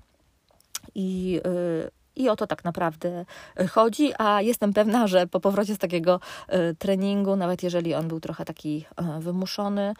I 0.94 1.30
yy, 1.44 1.90
i 2.16 2.28
o 2.28 2.37
to 2.37 2.47
tak 2.47 2.64
naprawdę 2.64 3.25
chodzi, 3.71 4.12
a 4.19 4.42
jestem 4.42 4.73
pewna, 4.73 5.07
że 5.07 5.26
po 5.26 5.40
powrocie 5.40 5.75
z 5.75 5.78
takiego 5.78 6.21
y, 6.49 6.75
treningu, 6.75 7.37
nawet 7.37 7.62
jeżeli 7.62 7.95
on 7.95 8.09
był 8.09 8.21
trochę 8.21 8.45
taki 8.45 8.85
y, 9.19 9.21
wymuszony, 9.21 9.95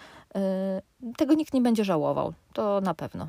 tego 1.16 1.35
nikt 1.35 1.54
nie 1.54 1.61
będzie 1.61 1.85
żałował. 1.85 2.33
To 2.52 2.81
na 2.81 2.95
pewno. 2.95 3.28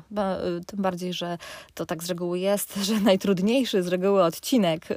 Tym 0.66 0.82
bardziej, 0.82 1.12
że 1.12 1.38
to 1.74 1.86
tak 1.86 2.02
z 2.02 2.08
reguły 2.08 2.38
jest, 2.38 2.76
że 2.86 3.00
najtrudniejszy 3.00 3.82
z 3.82 3.88
reguły 3.88 4.22
odcinek 4.22 4.88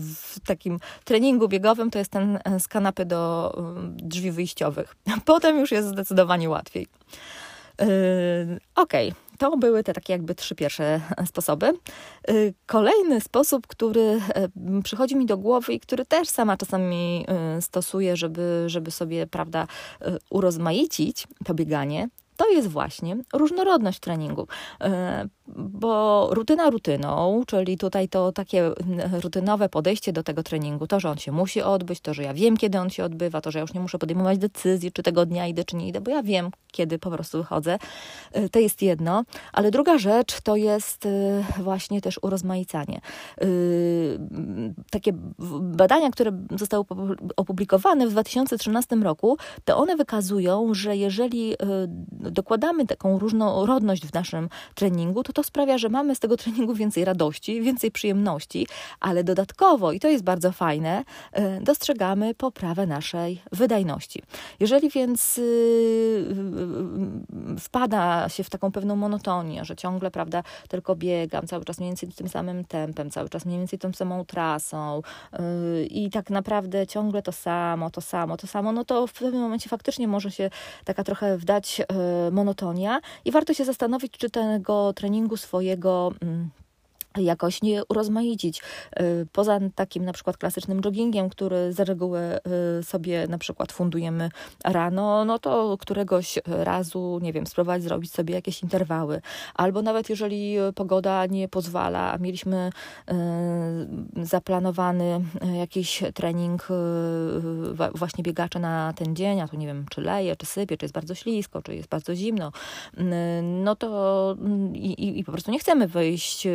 w 0.00 0.40
takim 0.46 0.78
treningu 1.04 1.48
biegowym 1.48 1.90
to 1.90 1.98
jest 1.98 2.10
ten 2.10 2.38
z 2.58 2.68
kanapy 2.68 3.04
do 3.04 3.52
drzwi 3.88 4.30
wyjściowych. 4.30 4.96
Potem 5.24 5.58
już 5.58 5.72
jest 5.72 5.88
zdecydowanie 5.88 6.50
łatwiej. 6.50 6.86
Okej. 8.76 9.08
Okay. 9.10 9.25
To 9.38 9.56
były 9.56 9.84
te 9.84 9.92
takie 9.92 10.12
jakby 10.12 10.34
trzy 10.34 10.54
pierwsze 10.54 11.00
sposoby. 11.26 11.72
Y, 12.30 12.54
kolejny 12.66 13.20
sposób, 13.20 13.66
który 13.66 14.20
e, 14.34 14.48
przychodzi 14.84 15.16
mi 15.16 15.26
do 15.26 15.38
głowy 15.38 15.72
i 15.72 15.80
który 15.80 16.06
też 16.06 16.28
sama 16.28 16.56
czasami 16.56 17.26
stosuję, 17.60 18.16
żeby, 18.16 18.64
żeby 18.66 18.90
sobie, 18.90 19.26
prawda, 19.26 19.66
urozmaicić 20.30 21.26
to 21.44 21.54
bieganie, 21.54 22.08
to 22.36 22.48
jest 22.48 22.68
właśnie 22.68 23.16
różnorodność 23.32 24.00
treningu. 24.00 24.48
E, 25.48 25.52
bo 25.56 26.28
rutyna 26.30 26.70
rutyną, 26.70 27.42
czyli 27.46 27.78
tutaj 27.78 28.08
to 28.08 28.32
takie 28.32 28.70
rutynowe 29.22 29.68
podejście 29.68 30.12
do 30.12 30.22
tego 30.22 30.42
treningu, 30.42 30.86
to, 30.86 31.00
że 31.00 31.10
on 31.10 31.18
się 31.18 31.32
musi 31.32 31.62
odbyć, 31.62 32.00
to, 32.00 32.14
że 32.14 32.22
ja 32.22 32.34
wiem, 32.34 32.56
kiedy 32.56 32.78
on 32.78 32.90
się 32.90 33.04
odbywa, 33.04 33.40
to, 33.40 33.50
że 33.50 33.58
ja 33.58 33.60
już 33.60 33.74
nie 33.74 33.80
muszę 33.80 33.98
podejmować 33.98 34.38
decyzji, 34.38 34.92
czy 34.92 35.02
tego 35.02 35.26
dnia 35.26 35.46
idę, 35.46 35.64
czy 35.64 35.76
nie 35.76 35.88
idę, 35.88 36.00
bo 36.00 36.10
ja 36.10 36.22
wiem, 36.22 36.50
kiedy 36.72 36.98
po 36.98 37.10
prostu 37.10 37.38
wychodzę. 37.38 37.78
E, 38.32 38.48
to 38.48 38.58
jest 38.58 38.82
jedno. 38.82 39.24
Ale 39.52 39.70
druga 39.70 39.98
rzecz 39.98 40.40
to 40.40 40.56
jest 40.56 41.06
e, 41.06 41.44
właśnie 41.62 42.00
też 42.00 42.18
urozmaicanie. 42.22 43.00
Takie 44.90 45.12
badania, 45.60 46.10
które 46.10 46.32
zostały 46.58 46.84
opublikowane 47.36 48.06
w 48.06 48.10
2013 48.10 48.96
roku, 48.96 49.36
to 49.64 49.76
one 49.76 49.96
wykazują, 49.96 50.74
że 50.74 50.96
jeżeli 50.96 51.54
dokładamy 52.10 52.86
taką 52.86 53.18
różnorodność 53.18 54.06
w 54.06 54.14
naszym 54.14 54.48
treningu, 54.74 55.22
to 55.22 55.32
to 55.36 55.42
sprawia, 55.42 55.78
że 55.78 55.88
mamy 55.88 56.14
z 56.14 56.20
tego 56.20 56.36
treningu 56.36 56.74
więcej 56.74 57.04
radości, 57.04 57.60
więcej 57.60 57.90
przyjemności, 57.90 58.66
ale 59.00 59.24
dodatkowo, 59.24 59.92
i 59.92 60.00
to 60.00 60.08
jest 60.08 60.24
bardzo 60.24 60.52
fajne, 60.52 61.04
e, 61.32 61.60
dostrzegamy 61.60 62.34
poprawę 62.34 62.86
naszej 62.86 63.42
wydajności. 63.52 64.22
Jeżeli 64.60 64.90
więc 64.90 65.38
y, 65.38 65.40
y, 65.40 65.44
y, 67.56 67.60
wpada 67.60 68.28
się 68.28 68.44
w 68.44 68.50
taką 68.50 68.72
pewną 68.72 68.96
monotonię, 68.96 69.64
że 69.64 69.76
ciągle, 69.76 70.10
prawda, 70.10 70.42
tylko 70.68 70.94
biegam 70.94 71.46
cały 71.46 71.64
czas 71.64 71.78
mniej 71.78 71.90
więcej 71.90 72.08
tym 72.08 72.28
samym 72.28 72.64
tempem, 72.64 73.10
cały 73.10 73.28
czas 73.28 73.46
mniej 73.46 73.58
więcej 73.58 73.78
tą 73.78 73.92
samą 73.92 74.24
trasą 74.24 75.02
i 75.90 76.10
tak 76.10 76.30
naprawdę 76.30 76.86
ciągle 76.86 77.22
to 77.22 77.32
samo, 77.32 77.90
to 77.90 78.00
samo, 78.00 78.36
to 78.36 78.46
samo, 78.46 78.72
no 78.72 78.84
to 78.84 79.06
w 79.06 79.12
pewnym 79.12 79.42
momencie 79.42 79.68
faktycznie 79.68 80.08
może 80.08 80.30
się 80.30 80.50
taka 80.84 81.04
trochę 81.04 81.38
wdać 81.38 81.80
e, 81.80 81.84
monotonia 82.30 83.00
i 83.24 83.30
warto 83.30 83.54
się 83.54 83.64
zastanowić, 83.64 84.12
czy 84.12 84.30
tego 84.30 84.92
treningu 84.92 85.25
swojego 85.36 86.12
mm, 86.22 86.50
jakoś 87.22 87.62
nie 87.62 87.84
urozmaicić. 87.84 88.62
Y, 89.00 89.26
poza 89.32 89.60
takim 89.74 90.04
na 90.04 90.12
przykład 90.12 90.36
klasycznym 90.36 90.80
joggingiem, 90.80 91.28
który 91.28 91.72
z 91.72 91.80
reguły 91.80 92.20
y, 92.80 92.82
sobie 92.82 93.26
na 93.28 93.38
przykład 93.38 93.72
fundujemy 93.72 94.30
rano, 94.64 95.24
no 95.24 95.38
to 95.38 95.76
któregoś 95.80 96.38
razu, 96.46 97.18
nie 97.22 97.32
wiem, 97.32 97.46
spróbować 97.46 97.82
zrobić 97.82 98.12
sobie 98.12 98.34
jakieś 98.34 98.62
interwały. 98.62 99.20
Albo 99.54 99.82
nawet 99.82 100.10
jeżeli 100.10 100.56
pogoda 100.74 101.26
nie 101.26 101.48
pozwala, 101.48 102.12
a 102.12 102.18
mieliśmy 102.18 102.70
zaplanowany 104.22 105.20
jakiś 105.58 106.02
trening 106.14 106.68
właśnie 107.94 108.24
biegacze 108.24 108.58
na 108.58 108.92
ten 108.96 109.16
dzień, 109.16 109.40
a 109.40 109.48
tu 109.48 109.56
nie 109.56 109.66
wiem, 109.66 109.86
czy 109.90 110.00
leje, 110.00 110.36
czy 110.36 110.46
sypie, 110.46 110.76
czy 110.76 110.84
jest 110.84 110.94
bardzo 110.94 111.14
ślisko, 111.14 111.62
czy 111.62 111.74
jest 111.74 111.88
bardzo 111.88 112.14
zimno, 112.14 112.52
no 113.42 113.76
to 113.76 114.36
i, 114.74 115.18
i 115.18 115.24
po 115.24 115.32
prostu 115.32 115.50
nie 115.50 115.58
chcemy 115.58 115.88
wyjść 115.88 116.48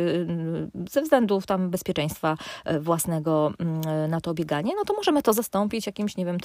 ze 0.90 1.02
względów 1.02 1.46
tam 1.46 1.70
bezpieczeństwa 1.70 2.36
e, 2.64 2.80
własnego 2.80 3.52
mm, 3.58 4.10
na 4.10 4.20
to 4.20 4.34
bieganie, 4.34 4.72
no 4.76 4.84
to 4.84 4.94
możemy 4.94 5.22
to 5.22 5.32
zastąpić 5.32 5.86
jakimś, 5.86 6.16
nie 6.16 6.26
wiem, 6.26 6.38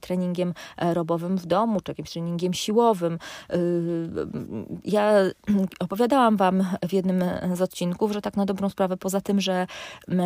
treningiem 0.00 0.54
aerobowym 0.76 1.36
w 1.38 1.46
domu, 1.46 1.80
czy 1.80 1.90
jakimś 1.90 2.10
treningiem 2.10 2.54
siłowym. 2.54 3.18
Y, 3.54 3.58
ja 4.84 5.12
opowiadałam 5.80 6.36
Wam 6.36 6.66
w 6.88 6.92
jednym 6.92 7.24
z 7.54 7.62
odcinków, 7.62 8.12
że 8.12 8.22
tak 8.22 8.36
na 8.36 8.46
dobrą 8.46 8.68
sprawę, 8.68 8.96
poza 8.96 9.20
tym, 9.20 9.40
że 9.40 9.66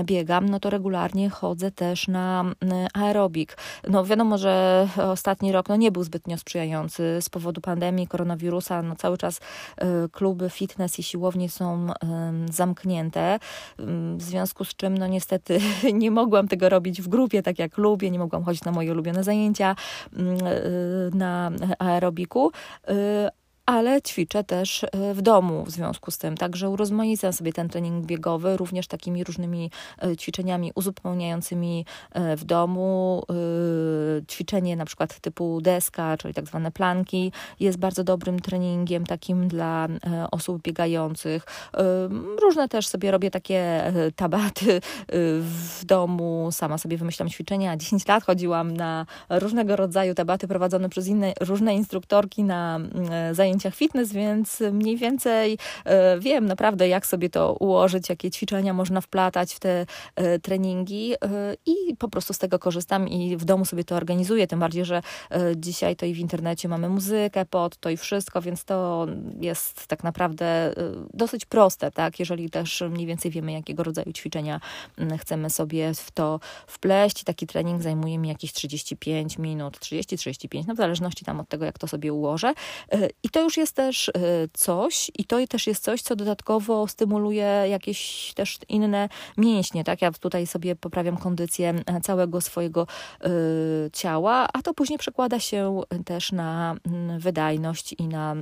biegam, 0.04 0.48
no 0.48 0.60
to 0.60 0.70
regularnie 0.70 1.30
chodzę 1.30 1.70
też 1.70 2.08
na 2.08 2.44
aerobik. 2.94 3.56
No 3.88 4.04
wiadomo, 4.04 4.38
że 4.38 4.88
ostatni 4.96 5.52
rok 5.52 5.68
no, 5.68 5.76
nie 5.76 5.92
był 5.92 6.04
zbytnio 6.04 6.38
sprzyjający 6.38 7.18
z 7.20 7.28
powodu 7.28 7.60
pandemii, 7.60 8.06
koronawirusa. 8.06 8.82
No 8.82 8.96
cały 8.96 9.18
czas 9.18 9.36
y, 9.36 10.08
kluby 10.12 10.50
fitness 10.50 10.98
i 10.98 11.02
siłownie 11.02 11.48
są 11.48 11.86
zamknięte 12.50 13.07
zamknięte, 13.08 13.38
w 14.18 14.22
związku 14.22 14.64
z 14.64 14.74
czym 14.74 14.98
no 14.98 15.06
niestety 15.06 15.60
nie 15.92 16.10
mogłam 16.10 16.48
tego 16.48 16.68
robić 16.68 17.02
w 17.02 17.08
grupie 17.08 17.42
tak 17.42 17.58
jak 17.58 17.78
lubię, 17.78 18.10
nie 18.10 18.18
mogłam 18.18 18.44
chodzić 18.44 18.64
na 18.64 18.72
moje 18.72 18.92
ulubione 18.92 19.24
zajęcia 19.24 19.76
mm, 20.16 20.46
y, 20.46 21.10
na 21.14 21.50
aerobiku, 21.78 22.50
y, 22.88 22.92
ale 23.68 24.02
ćwiczę 24.02 24.44
też 24.44 24.86
w 25.14 25.22
domu 25.22 25.64
w 25.64 25.70
związku 25.70 26.10
z 26.10 26.18
tym, 26.18 26.36
także 26.36 26.70
urozmaicam 26.70 27.32
sobie 27.32 27.52
ten 27.52 27.68
trening 27.68 28.06
biegowy 28.06 28.56
również 28.56 28.86
takimi 28.86 29.24
różnymi 29.24 29.70
ćwiczeniami 30.18 30.72
uzupełniającymi 30.74 31.86
w 32.36 32.44
domu. 32.44 33.22
Ćwiczenie 34.30 34.76
na 34.76 34.84
przykład 34.84 35.20
typu 35.20 35.60
deska, 35.60 36.16
czyli 36.16 36.34
tak 36.34 36.46
zwane 36.46 36.70
planki, 36.72 37.32
jest 37.60 37.78
bardzo 37.78 38.04
dobrym 38.04 38.40
treningiem 38.40 39.06
takim 39.06 39.48
dla 39.48 39.88
osób 40.30 40.62
biegających. 40.62 41.46
Różne 42.42 42.68
też 42.68 42.86
sobie 42.86 43.10
robię 43.10 43.30
takie 43.30 43.92
tabaty 44.16 44.80
w 45.40 45.84
domu, 45.84 46.48
sama 46.52 46.78
sobie 46.78 46.96
wymyślam 46.96 47.28
ćwiczenia. 47.28 47.76
10 47.76 48.08
lat 48.08 48.24
chodziłam 48.24 48.76
na 48.76 49.06
różnego 49.30 49.76
rodzaju 49.76 50.14
tabaty 50.14 50.48
prowadzone 50.48 50.88
przez 50.88 51.06
inne, 51.06 51.32
różne 51.40 51.74
instruktorki 51.74 52.44
na 52.44 52.76
mm, 52.76 53.34
zajęciach 53.58 53.74
fitness, 53.74 54.12
więc 54.12 54.62
mniej 54.72 54.96
więcej 54.96 55.58
e, 55.84 56.18
wiem 56.20 56.46
naprawdę, 56.46 56.88
jak 56.88 57.06
sobie 57.06 57.30
to 57.30 57.52
ułożyć, 57.52 58.08
jakie 58.08 58.30
ćwiczenia 58.30 58.72
można 58.72 59.00
wplatać 59.00 59.54
w 59.54 59.60
te 59.60 59.86
e, 60.16 60.38
treningi 60.38 61.14
e, 61.14 61.18
i 61.66 61.96
po 61.96 62.08
prostu 62.08 62.32
z 62.32 62.38
tego 62.38 62.58
korzystam 62.58 63.08
i 63.08 63.36
w 63.36 63.44
domu 63.44 63.64
sobie 63.64 63.84
to 63.84 63.96
organizuję, 63.96 64.46
tym 64.46 64.60
bardziej, 64.60 64.84
że 64.84 65.02
dzisiaj 65.56 65.96
to 65.96 66.06
i 66.06 66.14
w 66.14 66.18
internecie 66.18 66.68
mamy 66.68 66.88
muzykę 66.88 67.44
pod 67.44 67.76
to 67.76 67.90
i 67.90 67.96
wszystko, 67.96 68.42
więc 68.42 68.64
to 68.64 69.06
jest 69.40 69.86
tak 69.86 70.04
naprawdę 70.04 70.74
dosyć 71.14 71.46
proste, 71.46 71.90
tak, 71.90 72.20
jeżeli 72.20 72.50
też 72.50 72.82
mniej 72.90 73.06
więcej 73.06 73.30
wiemy, 73.30 73.52
jakiego 73.52 73.82
rodzaju 73.82 74.12
ćwiczenia 74.12 74.60
mm, 74.98 75.18
chcemy 75.18 75.50
sobie 75.50 75.94
w 75.94 76.10
to 76.10 76.40
wpleść. 76.66 77.24
Taki 77.24 77.46
trening 77.46 77.82
zajmuje 77.82 78.18
mi 78.18 78.28
jakieś 78.28 78.52
35 78.52 79.38
minut, 79.38 79.78
30-35, 79.78 80.64
no 80.66 80.74
w 80.74 80.76
zależności 80.76 81.24
tam 81.24 81.40
od 81.40 81.48
tego, 81.48 81.64
jak 81.64 81.78
to 81.78 81.88
sobie 81.88 82.12
ułożę. 82.12 82.54
I 83.22 83.28
to 83.30 83.42
już 83.42 83.47
jest 83.56 83.72
też 83.72 84.08
e, 84.08 84.12
coś, 84.52 85.10
i 85.18 85.24
to 85.24 85.46
też 85.48 85.66
jest 85.66 85.84
coś, 85.84 86.02
co 86.02 86.16
dodatkowo 86.16 86.86
stymuluje 86.86 87.64
jakieś 87.68 88.32
też 88.34 88.58
inne 88.68 89.08
mięśnie, 89.36 89.84
tak? 89.84 90.02
Ja 90.02 90.12
tutaj 90.12 90.46
sobie 90.46 90.76
poprawiam 90.76 91.16
kondycję 91.16 91.74
e, 91.86 92.00
całego 92.00 92.40
swojego 92.40 92.86
ciała, 93.92 94.48
a 94.52 94.62
to 94.62 94.74
później 94.74 94.98
przekłada 94.98 95.40
się 95.40 95.80
też 96.04 96.32
na 96.32 96.76
mm, 96.86 97.18
wydajność 97.18 97.92
i 97.92 98.08
na 98.08 98.36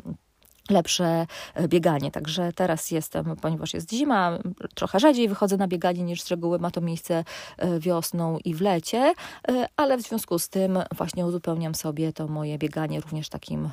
lepsze 0.71 1.27
e, 1.55 1.69
bieganie. 1.69 2.11
Także 2.11 2.53
teraz 2.53 2.91
jestem, 2.91 3.37
ponieważ 3.37 3.75
jest 3.75 3.91
zima, 3.91 4.39
trochę 4.75 5.01
rzadziej 5.01 5.29
wychodzę 5.29 5.57
na 5.57 5.69
bieganie 5.69 6.03
niż 6.03 6.23
z 6.23 6.31
reguły 6.31 6.59
ma 6.59 6.71
to 6.71 6.81
miejsce 6.81 7.25
e, 7.59 7.81
wiosną 7.81 8.39
i 8.45 8.55
w 8.55 8.61
lecie, 8.61 9.15
e, 9.49 9.67
ale 9.77 9.97
w 9.97 10.03
związku 10.03 10.39
z 10.39 10.49
tym 10.49 10.79
właśnie 10.97 11.27
uzupełniam 11.27 11.75
sobie 11.75 12.13
to 12.13 12.29
moje 12.29 12.59
bieganie 12.59 13.01
również 13.01 13.29
takim 13.29 13.71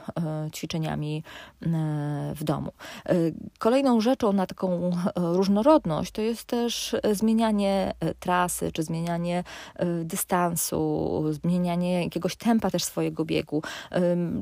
ćwiczeniami 0.56 1.24
w 2.36 2.44
domu. 2.44 2.72
Kolejną 3.60 4.02
rzeczą 4.02 4.34
na 4.34 4.46
taką 4.46 4.92
różnorodność 5.16 6.12
to 6.12 6.22
jest 6.22 6.46
też 6.46 6.96
zmienianie 7.12 7.94
trasy, 8.20 8.72
czy 8.72 8.84
zmienianie 8.84 9.44
dystansu, 10.04 11.24
zmienianie 11.32 12.04
jakiegoś 12.04 12.36
tempa 12.36 12.72
też 12.72 12.84
swojego 12.84 13.26
biegu. 13.26 13.62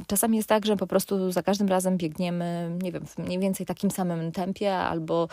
Czasami 0.07 0.37
jest 0.37 0.49
tak, 0.49 0.65
że 0.65 0.77
po 0.77 0.87
prostu 0.87 1.31
za 1.31 1.43
każdym 1.43 1.67
razem 1.67 1.97
biegniemy 1.97 2.40
nie 2.81 2.91
wiem, 2.91 3.05
w 3.05 3.17
mniej 3.17 3.39
więcej 3.39 3.65
takim 3.65 3.91
samym 3.91 4.31
tempie, 4.31 4.77
albo 4.77 5.23
y, 5.23 5.27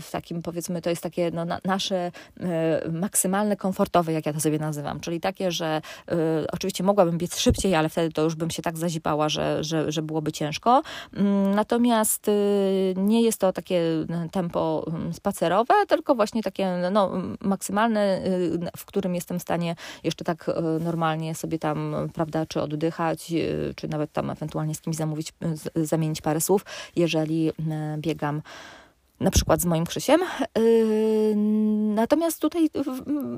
w 0.00 0.08
takim, 0.12 0.42
powiedzmy, 0.42 0.82
to 0.82 0.90
jest 0.90 1.02
takie 1.02 1.30
no, 1.30 1.46
nasze 1.64 2.12
y, 2.86 2.92
maksymalne 2.92 3.56
komfortowe, 3.56 4.12
jak 4.12 4.26
ja 4.26 4.32
to 4.32 4.40
sobie 4.40 4.58
nazywam, 4.58 5.00
czyli 5.00 5.20
takie, 5.20 5.52
że 5.52 5.80
y, 6.12 6.14
oczywiście 6.52 6.84
mogłabym 6.84 7.18
biec 7.18 7.38
szybciej, 7.38 7.74
ale 7.74 7.88
wtedy 7.88 8.12
to 8.12 8.22
już 8.22 8.34
bym 8.34 8.50
się 8.50 8.62
tak 8.62 8.78
zazipała, 8.78 9.28
że, 9.28 9.64
że, 9.64 9.92
że 9.92 10.02
byłoby 10.02 10.32
ciężko. 10.32 10.82
Mm, 11.16 11.54
natomiast 11.54 12.30
nie 12.96 13.22
jest 13.22 13.38
to 13.38 13.52
takie 13.52 13.82
tempo 14.32 14.84
mm, 14.88 15.14
spacerowe, 15.14 15.74
tylko 15.88 16.14
właśnie 16.14 16.42
takie 16.42 16.76
no, 16.92 17.12
maksymalne, 17.40 18.20
w 18.76 18.84
którym 18.84 19.14
jestem 19.14 19.38
w 19.38 19.42
stanie 19.42 19.76
jeszcze 20.04 20.24
tak 20.24 20.50
normalnie 20.80 21.34
sobie 21.34 21.58
tam, 21.58 21.94
prawda, 22.14 22.46
czy 22.46 22.62
oddychać, 22.62 23.32
czy 23.76 23.88
nawet 23.88 24.12
tam 24.12 24.30
ewentualnie 24.30 24.74
z 24.74 24.80
kimś 24.80 24.96
zamówić, 24.96 25.32
zamienić 25.74 26.22
parę 26.22 26.33
parę 26.34 26.40
słów, 26.40 26.64
jeżeli 26.96 27.48
e, 27.48 27.96
biegam 27.98 28.42
na 29.20 29.30
przykład 29.30 29.60
z 29.60 29.64
moim 29.64 29.86
Krzysiem. 29.86 30.20
Yy, 30.58 31.34
natomiast 31.94 32.40
tutaj 32.40 32.70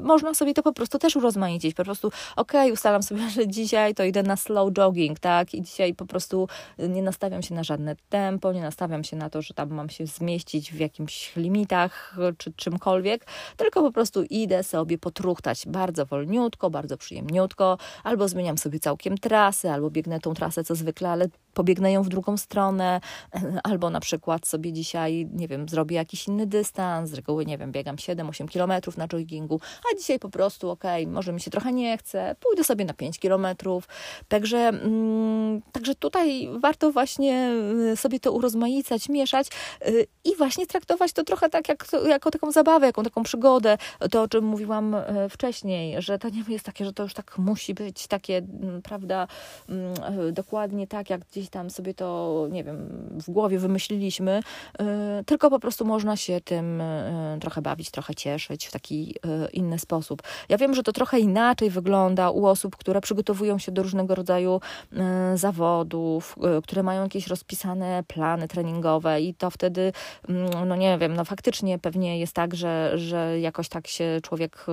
można 0.03 0.35
sobie 0.35 0.55
to 0.55 0.63
po 0.63 0.73
prostu 0.73 0.99
też 0.99 1.17
urozmaicić. 1.17 1.75
Po 1.75 1.85
prostu, 1.85 2.09
okej, 2.37 2.61
okay, 2.61 2.73
ustalam 2.73 3.03
sobie, 3.03 3.31
że 3.37 3.49
dzisiaj 3.49 3.95
to 3.95 4.05
idę 4.05 4.23
na 4.23 4.37
slow 4.37 4.73
jogging, 4.73 5.19
tak? 5.19 5.55
I 5.55 5.63
dzisiaj 5.63 5.95
po 5.95 6.07
prostu 6.07 6.49
nie 6.79 7.03
nastawiam 7.03 7.43
się 7.43 7.55
na 7.55 7.65
żadne 7.65 7.97
tempo, 8.09 8.53
nie 8.53 8.63
nastawiam 8.63 9.05
się 9.05 9.17
na 9.17 9.31
to, 9.31 9.43
że 9.43 9.55
tam 9.55 9.71
mam 9.71 9.89
się 9.89 10.07
zmieścić 10.07 10.73
w 10.73 10.79
jakimś 10.79 11.37
limitach 11.37 12.17
czy 12.39 12.53
czymkolwiek, 12.53 13.27
tylko 13.57 13.83
po 13.83 13.93
prostu 13.93 14.23
idę 14.23 14.63
sobie 14.63 14.99
potruchtać 14.99 15.67
bardzo 15.67 16.07
wolniutko, 16.07 16.71
bardzo 16.71 16.97
przyjemniutko, 16.97 17.79
albo 18.05 18.29
zmieniam 18.29 18.59
sobie 18.59 18.81
całkiem 18.81 19.19
trasę, 19.19 19.73
albo 19.73 19.91
biegnę 19.91 20.21
tą 20.21 20.35
trasę 20.35 20.65
co 20.65 20.75
zwykle, 20.75 21.11
ale 21.11 21.29
pobiegnę 21.57 22.03
w 22.03 22.09
drugą 22.09 22.37
stronę, 22.37 23.01
albo 23.69 23.91
na 23.91 24.01
przykład 24.01 24.47
sobie 24.47 24.73
dzisiaj, 24.73 25.29
nie 25.33 25.49
wiem, 25.49 25.69
zrobię 25.69 25.97
jakiś 25.97 26.29
inny 26.29 26.47
dystans, 26.47 27.11
z 27.11 27.15
reguły, 27.15 27.47
nie 27.47 27.59
wiem, 27.59 27.73
biegam 27.73 27.97
7-8 27.97 28.49
kilometrów 28.49 28.97
na 28.97 29.07
joggingu, 29.13 29.61
a 29.93 29.97
dzisiaj 29.97 30.19
po 30.19 30.29
prostu, 30.29 30.71
okej, 30.71 31.05
okay, 31.05 31.15
może 31.15 31.33
mi 31.33 31.41
się 31.41 31.51
trochę 31.51 31.73
nie 31.73 31.99
chce, 31.99 32.37
pójdę 32.41 32.65
sobie 32.65 32.85
na 32.85 32.95
5 32.95 33.19
kilometrów. 33.19 33.89
Także, 34.29 34.59
mm, 34.59 35.63
także 35.73 35.95
tutaj 35.95 36.49
warto 36.61 36.93
właśnie 36.93 37.51
y, 37.93 37.97
sobie 37.97 38.21
to 38.21 38.33
urozmaicać, 38.33 39.09
mieszać 39.09 39.49
yy, 39.87 40.07
i 40.25 40.37
właśnie 40.37 40.67
traktować 40.67 41.13
to 41.13 41.25
trochę 41.25 41.49
tak 41.49 41.69
jak, 41.69 41.87
jako 42.07 42.31
taką 42.31 42.53
zabawę, 42.53 42.87
jaką 42.87 43.03
taką 43.03 43.23
przygodę, 43.23 43.79
to 44.11 44.23
o 44.23 44.29
czym 44.29 44.45
mówiłam 44.45 44.95
y, 44.95 45.05
wcześniej, 45.31 46.03
że 46.03 46.19
to 46.19 46.29
nie 46.29 46.45
jest 46.49 46.65
takie, 46.65 46.85
że 46.85 46.93
to 46.93 47.03
już 47.03 47.15
tak 47.15 47.39
musi 47.39 47.75
być 47.75 48.07
takie, 48.07 48.37
mm, 48.37 48.83
prawda, 48.83 49.29
yy, 49.69 50.33
dokładnie 50.33 50.87
tak, 50.87 51.11
jak 51.11 51.21
gdzieś 51.21 51.46
tam 51.49 51.71
sobie 51.71 51.95
to, 51.95 52.49
nie 52.51 52.65
wiem, 52.65 52.89
w 53.27 53.31
głowie 53.31 53.59
wymyśliliśmy, 53.59 54.41
yy, 54.79 54.87
tylko 55.27 55.51
po 55.51 55.59
prostu 55.59 55.85
można 55.85 56.17
się 56.17 56.41
tym 56.41 56.81
e, 56.81 57.39
trochę 57.41 57.63
bawić, 57.63 57.91
trochę 57.91 58.15
cieszyć 58.15 58.67
w 58.67 58.73
taki 58.73 59.15
e, 59.27 59.49
inny 59.51 59.79
sposób. 59.79 60.23
Ja 60.49 60.59
wiem, 60.59 60.75
że 60.75 60.83
to 60.83 60.93
trochę 60.93 61.19
inaczej 61.19 61.71
wygląda 61.71 62.31
u 62.31 62.47
osób, 62.47 62.77
które 62.77 63.01
przygotowują 63.01 63.59
się 63.59 63.73
do 63.73 63.83
różnego 63.83 64.15
rodzaju 64.15 64.61
e, 64.93 65.39
zawodów, 65.39 66.37
które 66.63 66.83
mają 66.83 67.03
jakieś 67.03 67.27
rozpisane 67.27 68.05
plany 68.07 68.49
treningowe 68.49 69.21
i 69.21 69.35
to 69.35 69.51
wtedy, 69.51 69.93
mm, 70.29 70.69
no 70.69 70.77
nie 70.77 70.99
wiem, 70.99 71.15
no 71.15 71.25
faktycznie 71.25 71.79
pewnie 71.79 72.19
jest 72.19 72.33
tak, 72.33 72.55
że, 72.55 72.93
że 72.95 73.41
jakoś 73.41 73.69
tak 73.69 73.87
się 73.87 74.19
człowiek, 74.23 74.67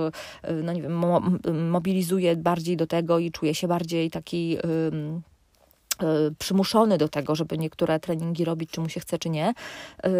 no 0.62 0.72
nie 0.72 0.82
wiem, 0.82 1.02
mobilizuje 1.70 2.36
bardziej 2.36 2.76
do 2.76 2.86
tego 2.86 3.18
i 3.18 3.30
czuje 3.30 3.54
się 3.54 3.68
bardziej 3.68 4.10
taki 4.10 4.58
E, 4.64 5.33
przymuszony 6.38 6.98
do 6.98 7.08
tego, 7.08 7.34
żeby 7.34 7.58
niektóre 7.58 8.00
treningi 8.00 8.44
robić, 8.44 8.70
czy 8.70 8.80
mu 8.80 8.88
się 8.88 9.00
chce, 9.00 9.18
czy 9.18 9.30
nie. 9.30 9.54
E, 10.04 10.10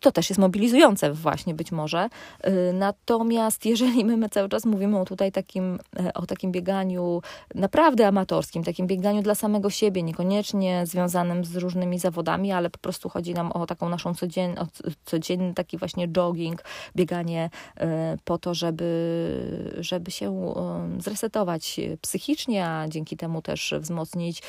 to 0.00 0.12
też 0.12 0.30
jest 0.30 0.40
mobilizujące 0.40 1.12
właśnie 1.12 1.54
być 1.54 1.72
może. 1.72 2.08
E, 2.40 2.72
natomiast 2.72 3.66
jeżeli 3.66 4.04
my, 4.04 4.16
my 4.16 4.28
cały 4.28 4.48
czas 4.48 4.64
mówimy 4.64 4.98
o 4.98 5.04
tutaj 5.04 5.32
takim, 5.32 5.78
o 6.14 6.26
takim 6.26 6.52
bieganiu 6.52 7.22
naprawdę 7.54 8.06
amatorskim, 8.06 8.64
takim 8.64 8.86
bieganiu 8.86 9.22
dla 9.22 9.34
samego 9.34 9.70
siebie, 9.70 10.02
niekoniecznie 10.02 10.86
związanym 10.86 11.44
z 11.44 11.56
różnymi 11.56 11.98
zawodami, 11.98 12.52
ale 12.52 12.70
po 12.70 12.78
prostu 12.78 13.08
chodzi 13.08 13.34
nam 13.34 13.52
o 13.52 13.66
taką 13.66 13.88
naszą 13.88 14.14
codzien, 14.14 14.58
o 14.58 14.66
codzienny 15.04 15.54
taki 15.54 15.78
właśnie 15.78 16.08
jogging, 16.08 16.64
bieganie 16.96 17.50
po 18.24 18.38
to, 18.38 18.54
żeby, 18.54 19.74
żeby 19.78 20.10
się 20.10 20.54
zresetować 20.98 21.80
psychicznie, 22.00 22.66
a 22.66 22.88
dzięki 22.88 23.16
temu 23.16 23.42
też 23.42 23.74
wzmocnić 23.80 24.42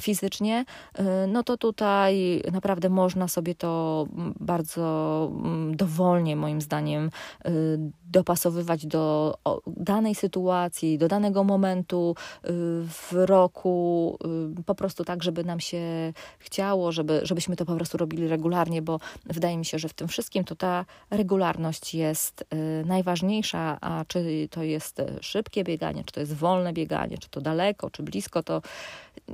fizycznie, 0.00 0.64
y, 0.98 1.02
no 1.28 1.42
to 1.42 1.56
tutaj 1.56 2.42
naprawdę 2.52 2.88
można 2.88 3.28
sobie 3.28 3.54
to 3.54 4.06
bardzo 4.40 5.28
mm, 5.44 5.76
dowolnie, 5.76 6.36
moim 6.36 6.60
zdaniem, 6.60 7.10
y, 7.46 7.78
dopasowywać 8.10 8.86
do 8.86 9.34
danej 9.66 10.14
sytuacji, 10.14 10.98
do 10.98 11.08
danego 11.08 11.44
momentu 11.44 12.14
y, 12.44 12.48
w 12.88 13.12
roku, 13.12 14.18
po 14.66 14.74
prostu 14.74 15.04
tak, 15.04 15.22
żeby 15.22 15.44
nam 15.44 15.60
się 15.60 16.12
chciało, 16.38 16.92
żeby, 16.92 17.20
żebyśmy 17.22 17.56
to 17.56 17.64
po 17.64 17.76
prostu 17.76 17.98
robili 17.98 18.28
regularnie, 18.28 18.82
bo 18.82 19.00
wydaje 19.26 19.58
mi 19.58 19.64
się, 19.64 19.78
że 19.78 19.88
w 19.88 19.94
tym 19.94 20.08
wszystkim 20.08 20.44
to 20.44 20.56
ta 20.56 20.84
regularność 21.10 21.94
jest 21.94 22.44
najważniejsza, 22.84 23.78
a 23.80 24.04
czy 24.08 24.48
to 24.50 24.62
jest 24.62 25.02
szybkie 25.20 25.64
bieganie, 25.64 26.04
czy 26.04 26.12
to 26.12 26.20
jest 26.20 26.34
wolne 26.34 26.72
bieganie, 26.72 27.18
czy 27.18 27.28
to 27.28 27.40
daleko, 27.40 27.90
czy 27.90 28.02
blisko, 28.02 28.42
to, 28.42 28.62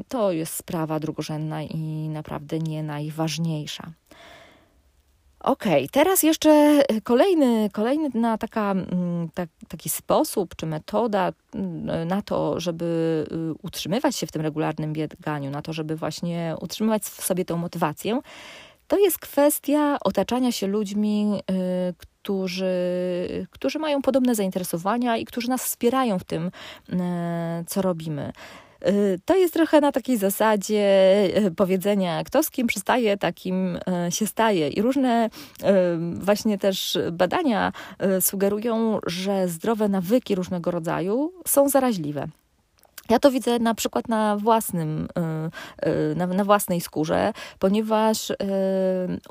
to 0.09 0.33
jest 0.33 0.55
sprawa 0.55 1.01
drugorzędna 1.01 1.63
i 1.63 2.09
naprawdę 2.09 2.59
nie 2.59 2.83
najważniejsza. 2.83 3.93
Okej, 5.43 5.85
okay, 5.85 5.89
teraz 5.89 6.23
jeszcze 6.23 6.83
kolejny, 7.05 7.71
kolejny 7.73 8.09
na 8.15 8.39
taka, 8.39 8.71
mm, 8.71 9.29
tak, 9.35 9.49
taki 9.69 9.89
sposób 9.89 10.57
czy 10.57 10.67
metoda 10.67 11.33
mm, 11.55 12.09
na 12.09 12.23
to, 12.23 12.61
żeby 12.61 12.85
y, 13.33 13.55
utrzymywać 13.63 14.17
się 14.17 14.27
w 14.27 14.33
tym 14.33 14.43
regularnym 14.43 14.93
bieganiu, 14.93 15.51
na 15.51 15.63
to, 15.63 15.73
żeby 15.73 15.97
właśnie 15.97 16.57
utrzymywać 16.61 17.03
w 17.03 17.25
sobie 17.25 17.45
tą 17.45 17.57
motywację, 17.57 18.21
to 18.89 18.99
jest 18.99 19.19
kwestia 19.19 19.99
otaczania 20.05 20.53
się 20.53 20.67
ludźmi, 20.67 21.43
y, 21.51 21.95
którzy, 21.99 22.77
którzy 23.51 23.79
mają 23.79 24.03
podobne 24.03 24.35
zainteresowania 24.35 25.17
i 25.17 25.25
którzy 25.25 25.49
nas 25.49 25.65
wspierają 25.65 26.19
w 26.19 26.25
tym, 26.25 26.47
y, 26.47 26.93
co 27.67 27.83
robimy. 27.83 28.33
Y, 28.89 29.21
to 29.25 29.37
jest 29.37 29.55
trochę 29.55 29.81
na 29.81 29.93
takiej 29.93 30.17
zasadzie 30.17 30.85
powiedzenia, 31.57 32.25
kto 32.25 32.43
z 32.43 32.51
kim 32.51 32.67
przystaje, 32.67 33.17
takim 33.17 33.79
się 34.11 34.27
staje. 34.27 34.69
I 34.69 34.83
różne 34.83 35.31
właśnie 36.13 36.59
też 36.59 36.99
badania 37.13 37.73
sugerują, 38.21 38.99
że 39.07 39.49
zdrowe 39.49 39.89
nawyki 39.89 40.35
różnego 40.35 40.71
rodzaju 40.71 41.33
są 41.47 41.69
zaraźliwe. 41.69 42.29
Ja 43.13 43.19
to 43.19 43.31
widzę 43.31 43.59
na 43.59 43.75
przykład 43.75 44.09
na 44.09 44.37
własnym, 44.37 45.09
y, 45.85 45.89
y, 45.89 46.15
na, 46.17 46.27
na, 46.27 46.45
własnej 46.45 46.81
skórze, 46.81 47.33
ponieważ 47.59 48.31
y, 48.31 48.37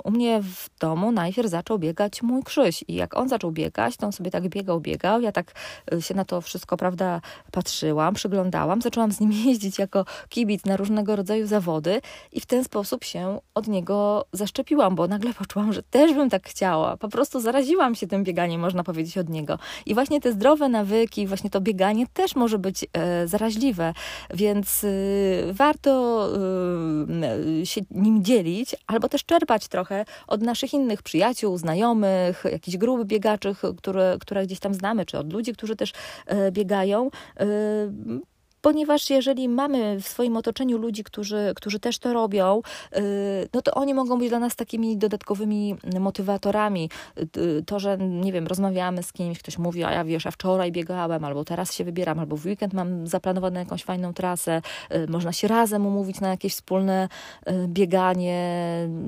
u 0.03 0.11
mnie 0.11 0.41
w 0.41 0.69
domu 0.79 1.11
najpierw 1.11 1.49
zaczął 1.49 1.79
biegać 1.79 2.21
mój 2.21 2.43
Krzyś 2.43 2.83
i 2.87 2.95
jak 2.95 3.17
on 3.17 3.29
zaczął 3.29 3.51
biegać, 3.51 3.97
to 3.97 4.05
on 4.05 4.11
sobie 4.11 4.31
tak 4.31 4.49
biegał, 4.49 4.79
biegał, 4.79 5.21
ja 5.21 5.31
tak 5.31 5.51
się 5.99 6.13
na 6.13 6.25
to 6.25 6.41
wszystko, 6.41 6.77
prawda, 6.77 7.21
patrzyłam, 7.51 8.13
przyglądałam, 8.13 8.81
zaczęłam 8.81 9.11
z 9.11 9.19
nim 9.19 9.31
jeździć 9.45 9.79
jako 9.79 10.05
kibic 10.29 10.65
na 10.65 10.77
różnego 10.77 11.15
rodzaju 11.15 11.47
zawody 11.47 12.01
i 12.31 12.39
w 12.39 12.45
ten 12.45 12.63
sposób 12.63 13.03
się 13.03 13.39
od 13.55 13.67
niego 13.67 14.25
zaszczepiłam, 14.33 14.95
bo 14.95 15.07
nagle 15.07 15.33
poczułam, 15.33 15.73
że 15.73 15.83
też 15.83 16.13
bym 16.13 16.29
tak 16.29 16.49
chciała, 16.49 16.97
po 16.97 17.09
prostu 17.09 17.39
zaraziłam 17.39 17.95
się 17.95 18.07
tym 18.07 18.23
bieganiem, 18.23 18.61
można 18.61 18.83
powiedzieć, 18.83 19.17
od 19.17 19.29
niego. 19.29 19.59
I 19.85 19.93
właśnie 19.93 20.21
te 20.21 20.31
zdrowe 20.31 20.69
nawyki, 20.69 21.27
właśnie 21.27 21.49
to 21.49 21.61
bieganie 21.61 22.07
też 22.13 22.35
może 22.35 22.59
być 22.59 22.85
zaraźliwe, 23.25 23.70
możliwe, 23.71 23.93
więc 24.33 24.83
y, 24.83 25.43
warto 25.51 26.29
y, 27.61 27.65
się 27.65 27.81
nim 27.91 28.23
dzielić, 28.23 28.75
albo 28.87 29.09
też 29.09 29.25
czerpać 29.25 29.67
trochę 29.67 30.05
od 30.27 30.41
naszych 30.41 30.73
innych 30.73 31.03
przyjaciół, 31.03 31.57
znajomych, 31.57 32.43
jakichś 32.51 32.77
grup 32.77 33.05
biegaczy, 33.05 33.55
które, 33.77 34.17
które 34.19 34.45
gdzieś 34.45 34.59
tam 34.59 34.73
znamy, 34.73 35.05
czy 35.05 35.17
od 35.17 35.33
ludzi, 35.33 35.53
którzy 35.53 35.75
też 35.75 35.93
e, 36.25 36.51
biegają. 36.51 37.07
Y, 37.41 38.30
ponieważ 38.61 39.09
jeżeli 39.09 39.49
mamy 39.49 40.01
w 40.01 40.07
swoim 40.07 40.37
otoczeniu 40.37 40.77
ludzi, 40.77 41.03
którzy, 41.03 41.53
którzy 41.55 41.79
też 41.79 41.99
to 41.99 42.13
robią, 42.13 42.61
y, 42.97 43.49
no 43.53 43.61
to 43.61 43.71
oni 43.73 43.93
mogą 43.93 44.19
być 44.19 44.29
dla 44.29 44.39
nas 44.39 44.55
takimi 44.55 44.97
dodatkowymi 44.97 45.75
motywatorami. 45.99 46.89
Y, 47.37 47.63
to, 47.65 47.79
że 47.79 47.97
nie 47.97 48.33
wiem, 48.33 48.47
rozmawiamy 48.47 49.03
z 49.03 49.13
kimś, 49.13 49.39
ktoś 49.39 49.57
mówi, 49.57 49.83
a 49.83 49.91
ja 49.91 50.03
wiesz, 50.03 50.25
a 50.25 50.31
wczoraj 50.31 50.71
biegałem, 50.71 51.25
albo 51.25 51.45
teraz 51.45 51.73
się 51.73 51.83
wybieram, 51.83 52.19
albo 52.19 52.37
w 52.37 52.45
weekend 52.45 52.73
mam 52.73 53.07
zaplanowaną 53.07 53.59
jakąś 53.59 53.83
fajną 53.83 54.13
trasę, 54.13 54.61
y, 54.95 55.07
można 55.07 55.33
się 55.33 55.47
razem 55.47 55.85
umówić 55.85 56.21
na 56.21 56.29
jakieś 56.29 56.53
wspólne 56.53 57.09
bieganie. 57.67 58.41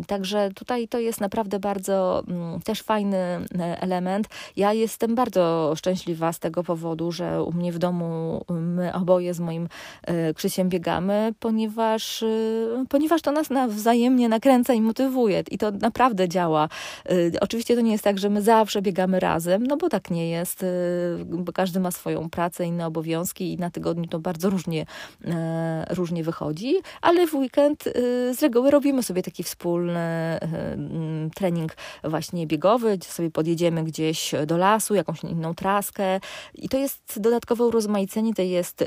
Także 0.07 0.49
tutaj 0.55 0.87
to 0.87 0.99
jest 0.99 1.21
naprawdę 1.21 1.59
bardzo 1.59 2.23
mm, 2.27 2.61
też 2.61 2.81
fajny 2.81 3.17
element. 3.59 4.27
Ja 4.55 4.73
jestem 4.73 5.15
bardzo 5.15 5.73
szczęśliwa 5.75 6.33
z 6.33 6.39
tego 6.39 6.63
powodu, 6.63 7.11
że 7.11 7.43
u 7.43 7.53
mnie 7.53 7.71
w 7.71 7.77
domu 7.77 8.45
my 8.49 8.93
oboje 8.93 9.33
z 9.33 9.39
moim 9.43 9.67
e, 10.03 10.33
Krzysiem 10.33 10.69
biegamy, 10.69 11.33
ponieważ, 11.39 12.23
e, 12.23 12.27
ponieważ 12.89 13.21
to 13.21 13.31
nas 13.31 13.47
wzajemnie 13.69 14.29
nakręca 14.29 14.73
i 14.73 14.81
motywuje. 14.81 15.43
I 15.51 15.57
to 15.57 15.71
naprawdę 15.71 16.29
działa. 16.29 16.69
E, 17.05 17.39
oczywiście 17.41 17.75
to 17.75 17.81
nie 17.81 17.91
jest 17.91 18.03
tak, 18.03 18.19
że 18.19 18.29
my 18.29 18.41
zawsze 18.41 18.81
biegamy 18.81 19.19
razem, 19.19 19.67
no 19.67 19.77
bo 19.77 19.89
tak 19.89 20.11
nie 20.11 20.29
jest, 20.29 20.65
bo 21.25 21.53
każdy 21.53 21.79
ma 21.79 21.91
swoją 21.91 22.29
pracę, 22.29 22.65
inne 22.65 22.87
obowiązki 22.87 23.53
i 23.53 23.57
na 23.57 23.69
tygodniu 23.69 24.07
to 24.07 24.19
bardzo 24.19 24.49
różnie, 24.49 24.85
różnie 25.89 26.23
wychodzi, 26.23 26.75
ale 27.01 27.27
w 27.27 27.35
weekend 27.35 27.83
z 28.33 28.41
reguły 28.41 28.71
robimy 28.71 29.03
sobie 29.03 29.23
taki 29.23 29.43
wspólny 29.43 30.39
trening 31.35 31.75
właśnie 32.03 32.47
biegowy, 32.47 32.97
gdzie 32.97 33.09
sobie 33.09 33.31
podjedziemy 33.31 33.83
gdzieś 33.83 34.35
do 34.47 34.57
lasu, 34.57 34.95
jakąś 34.95 35.23
inną 35.23 35.53
traskę. 35.53 36.19
I 36.53 36.69
to 36.69 36.77
jest 36.77 37.19
dodatkowe 37.19 37.65
urozmaicenie, 37.65 38.33
to 38.33 38.41
jest 38.41 38.83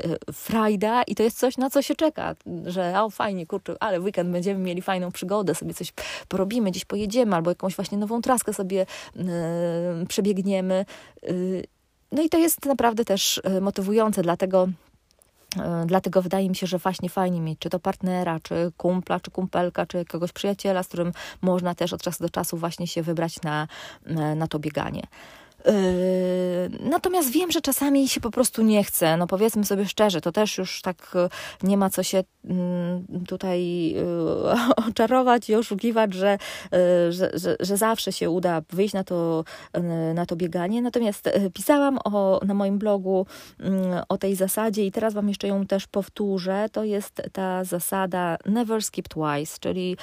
frajda 0.47 1.03
i 1.03 1.15
to 1.15 1.23
jest 1.23 1.39
coś, 1.39 1.57
na 1.57 1.69
co 1.69 1.81
się 1.81 1.95
czeka, 1.95 2.35
że 2.65 3.01
o 3.01 3.09
fajnie, 3.09 3.45
kurczę, 3.45 3.75
ale 3.79 3.99
weekend 3.99 4.29
będziemy 4.29 4.59
mieli 4.59 4.81
fajną 4.81 5.11
przygodę, 5.11 5.55
sobie 5.55 5.73
coś 5.73 5.93
porobimy, 6.27 6.71
gdzieś 6.71 6.85
pojedziemy, 6.85 7.35
albo 7.35 7.51
jakąś 7.51 7.75
właśnie 7.75 7.97
nową 7.97 8.21
traskę 8.21 8.53
sobie 8.53 8.85
yy, 9.15 9.25
przebiegniemy. 10.07 10.85
Yy, 11.23 11.63
no 12.11 12.21
i 12.21 12.29
to 12.29 12.37
jest 12.37 12.65
naprawdę 12.65 13.05
też 13.05 13.41
e, 13.43 13.61
motywujące, 13.61 14.21
dlatego 14.21 14.67
Dlatego 15.85 16.21
wydaje 16.21 16.49
mi 16.49 16.55
się, 16.55 16.67
że 16.67 16.77
właśnie 16.77 17.09
fajnie 17.09 17.41
mieć 17.41 17.59
czy 17.59 17.69
to 17.69 17.79
partnera, 17.79 18.39
czy 18.39 18.71
kumpla, 18.77 19.19
czy 19.19 19.31
kumpelka, 19.31 19.85
czy 19.85 19.97
jakiegoś 19.97 20.31
przyjaciela, 20.31 20.83
z 20.83 20.87
którym 20.87 21.11
można 21.41 21.75
też 21.75 21.93
od 21.93 22.01
czasu 22.01 22.23
do 22.23 22.29
czasu 22.29 22.57
właśnie 22.57 22.87
się 22.87 23.03
wybrać 23.03 23.41
na, 23.41 23.67
na 24.35 24.47
to 24.47 24.59
bieganie. 24.59 25.03
Yy, 25.65 26.89
natomiast 26.89 27.31
wiem, 27.31 27.51
że 27.51 27.61
czasami 27.61 28.07
się 28.07 28.21
po 28.21 28.31
prostu 28.31 28.61
nie 28.61 28.83
chce. 28.83 29.17
No 29.17 29.27
powiedzmy 29.27 29.65
sobie 29.65 29.85
szczerze, 29.85 30.21
to 30.21 30.31
też 30.31 30.57
już 30.57 30.81
tak 30.81 31.15
e, 31.15 31.29
nie 31.67 31.77
ma 31.77 31.89
co 31.89 32.03
się 32.03 32.23
mm, 32.45 33.05
tutaj 33.27 33.93
e, 33.97 34.05
oczarować 34.89 35.49
i 35.49 35.55
oszukiwać, 35.55 36.13
że, 36.13 36.37
e, 36.73 37.11
że, 37.11 37.31
że, 37.33 37.55
że 37.59 37.77
zawsze 37.77 38.11
się 38.11 38.29
uda 38.29 38.61
wyjść 38.69 38.93
na 38.93 39.03
to, 39.03 39.43
na 40.13 40.25
to 40.25 40.35
bieganie. 40.35 40.81
Natomiast 40.81 41.29
pisałam 41.53 41.99
o, 42.03 42.39
na 42.45 42.53
moim 42.53 42.77
blogu 42.77 43.25
mm, 43.59 44.03
o 44.09 44.17
tej 44.17 44.35
zasadzie 44.35 44.85
i 44.85 44.91
teraz 44.91 45.13
Wam 45.13 45.27
jeszcze 45.27 45.47
ją 45.47 45.65
też 45.65 45.87
powtórzę. 45.87 46.65
To 46.71 46.83
jest 46.83 47.21
ta 47.31 47.63
zasada 47.63 48.37
never 48.45 48.83
skip 48.83 49.07
twice, 49.07 49.57
czyli 49.59 49.97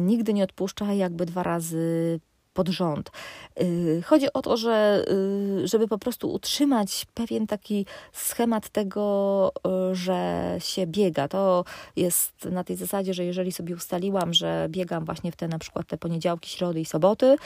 nigdy 0.00 0.34
nie 0.34 0.44
odpuszczaj 0.44 0.98
jakby 0.98 1.26
dwa 1.26 1.42
razy 1.42 2.20
pod 2.54 2.68
rząd. 2.68 3.10
Y, 3.62 4.02
chodzi 4.06 4.32
o 4.32 4.42
to, 4.42 4.56
że 4.56 5.04
y, 5.62 5.68
żeby 5.68 5.88
po 5.88 5.98
prostu 5.98 6.32
utrzymać 6.32 7.06
pewien 7.14 7.46
taki 7.46 7.86
schemat 8.12 8.68
tego, 8.68 9.52
y, 9.92 9.94
że 9.94 10.56
się 10.58 10.86
biega. 10.86 11.28
To 11.28 11.64
jest 11.96 12.44
na 12.44 12.64
tej 12.64 12.76
zasadzie, 12.76 13.14
że 13.14 13.24
jeżeli 13.24 13.52
sobie 13.52 13.74
ustaliłam, 13.74 14.34
że 14.34 14.66
biegam 14.70 15.04
właśnie 15.04 15.32
w 15.32 15.36
te 15.36 15.48
na 15.48 15.58
przykład 15.58 15.86
te 15.86 15.98
poniedziałki, 15.98 16.50
środy 16.50 16.80
i 16.80 16.84
soboty 16.84 17.36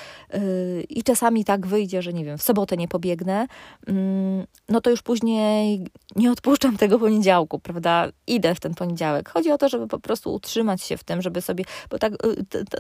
i 0.89 1.03
czasami 1.03 1.45
tak 1.45 1.67
wyjdzie, 1.67 2.03
że 2.03 2.13
nie 2.13 2.25
wiem, 2.25 2.39
w 2.39 2.43
sobotę 2.43 2.77
nie 2.77 2.89
pobiegnę, 2.89 3.47
mm, 3.87 4.47
no 4.69 4.81
to 4.81 4.91
już 4.91 5.03
później 5.03 5.87
nie 6.17 6.33
odpuszczam 6.33 6.77
tego 6.77 6.99
poniedziałku, 6.99 7.59
prawda? 7.59 8.09
Idę 8.27 8.55
w 8.55 8.61
ten 8.61 8.75
poniedziałek. 8.75 9.29
Chodzi 9.29 9.51
o 9.51 9.59
to, 9.59 9.69
żeby 9.69 9.87
po 9.87 9.99
prostu 9.99 10.35
utrzymać 10.35 10.83
się 10.83 10.97
w 10.97 11.05
tym, 11.05 11.23
żeby 11.23 11.43
sobie, 11.43 11.65
bo 11.91 11.99
tak 11.99 12.13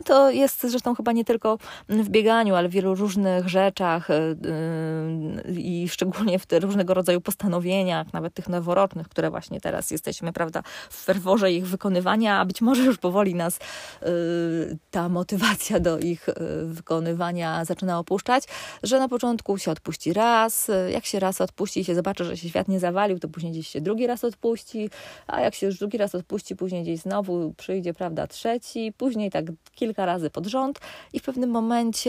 to, 0.04 0.30
jest 0.30 0.60
zresztą 0.60 0.94
chyba 0.94 1.12
nie 1.12 1.24
tylko 1.24 1.58
w 1.88 2.08
bieganiu, 2.08 2.17
ale 2.26 2.68
w 2.68 2.72
wielu 2.72 2.94
różnych 2.94 3.48
rzeczach 3.48 4.10
y, 4.10 4.14
y, 4.14 5.60
i 5.60 5.88
szczególnie 5.88 6.38
w 6.38 6.46
te 6.46 6.60
różnego 6.60 6.94
rodzaju 6.94 7.20
postanowieniach, 7.20 8.12
nawet 8.12 8.34
tych 8.34 8.48
noworocznych, 8.48 9.08
które 9.08 9.30
właśnie 9.30 9.60
teraz 9.60 9.90
jesteśmy, 9.90 10.32
prawda, 10.32 10.62
w 10.90 11.04
ferworze 11.04 11.52
ich 11.52 11.66
wykonywania, 11.66 12.38
a 12.38 12.44
być 12.44 12.60
może 12.60 12.82
już 12.82 12.98
powoli 12.98 13.34
nas 13.34 13.56
y, 13.56 14.78
ta 14.90 15.08
motywacja 15.08 15.80
do 15.80 15.98
ich 15.98 16.26
wykonywania 16.64 17.64
zaczyna 17.64 17.98
opuszczać, 17.98 18.44
że 18.82 18.98
na 18.98 19.08
początku 19.08 19.58
się 19.58 19.70
odpuści 19.70 20.12
raz, 20.12 20.70
jak 20.92 21.06
się 21.06 21.20
raz 21.20 21.40
odpuści 21.40 21.80
i 21.80 21.84
się 21.84 21.94
zobaczy, 21.94 22.24
że 22.24 22.36
się 22.36 22.48
świat 22.48 22.68
nie 22.68 22.80
zawalił, 22.80 23.18
to 23.18 23.28
później 23.28 23.52
gdzieś 23.52 23.68
się 23.68 23.80
drugi 23.80 24.06
raz 24.06 24.24
odpuści, 24.24 24.90
a 25.26 25.40
jak 25.40 25.54
się 25.54 25.66
już 25.66 25.78
drugi 25.78 25.98
raz 25.98 26.14
odpuści, 26.14 26.56
później 26.56 26.82
gdzieś 26.82 27.00
znowu 27.00 27.54
przyjdzie, 27.56 27.94
prawda, 27.94 28.26
trzeci, 28.26 28.92
później 28.96 29.30
tak 29.30 29.44
kilka 29.74 30.06
razy 30.06 30.30
pod 30.30 30.46
rząd 30.46 30.80
i 31.12 31.20
w 31.20 31.22
pewnym 31.22 31.50
momencie 31.50 32.07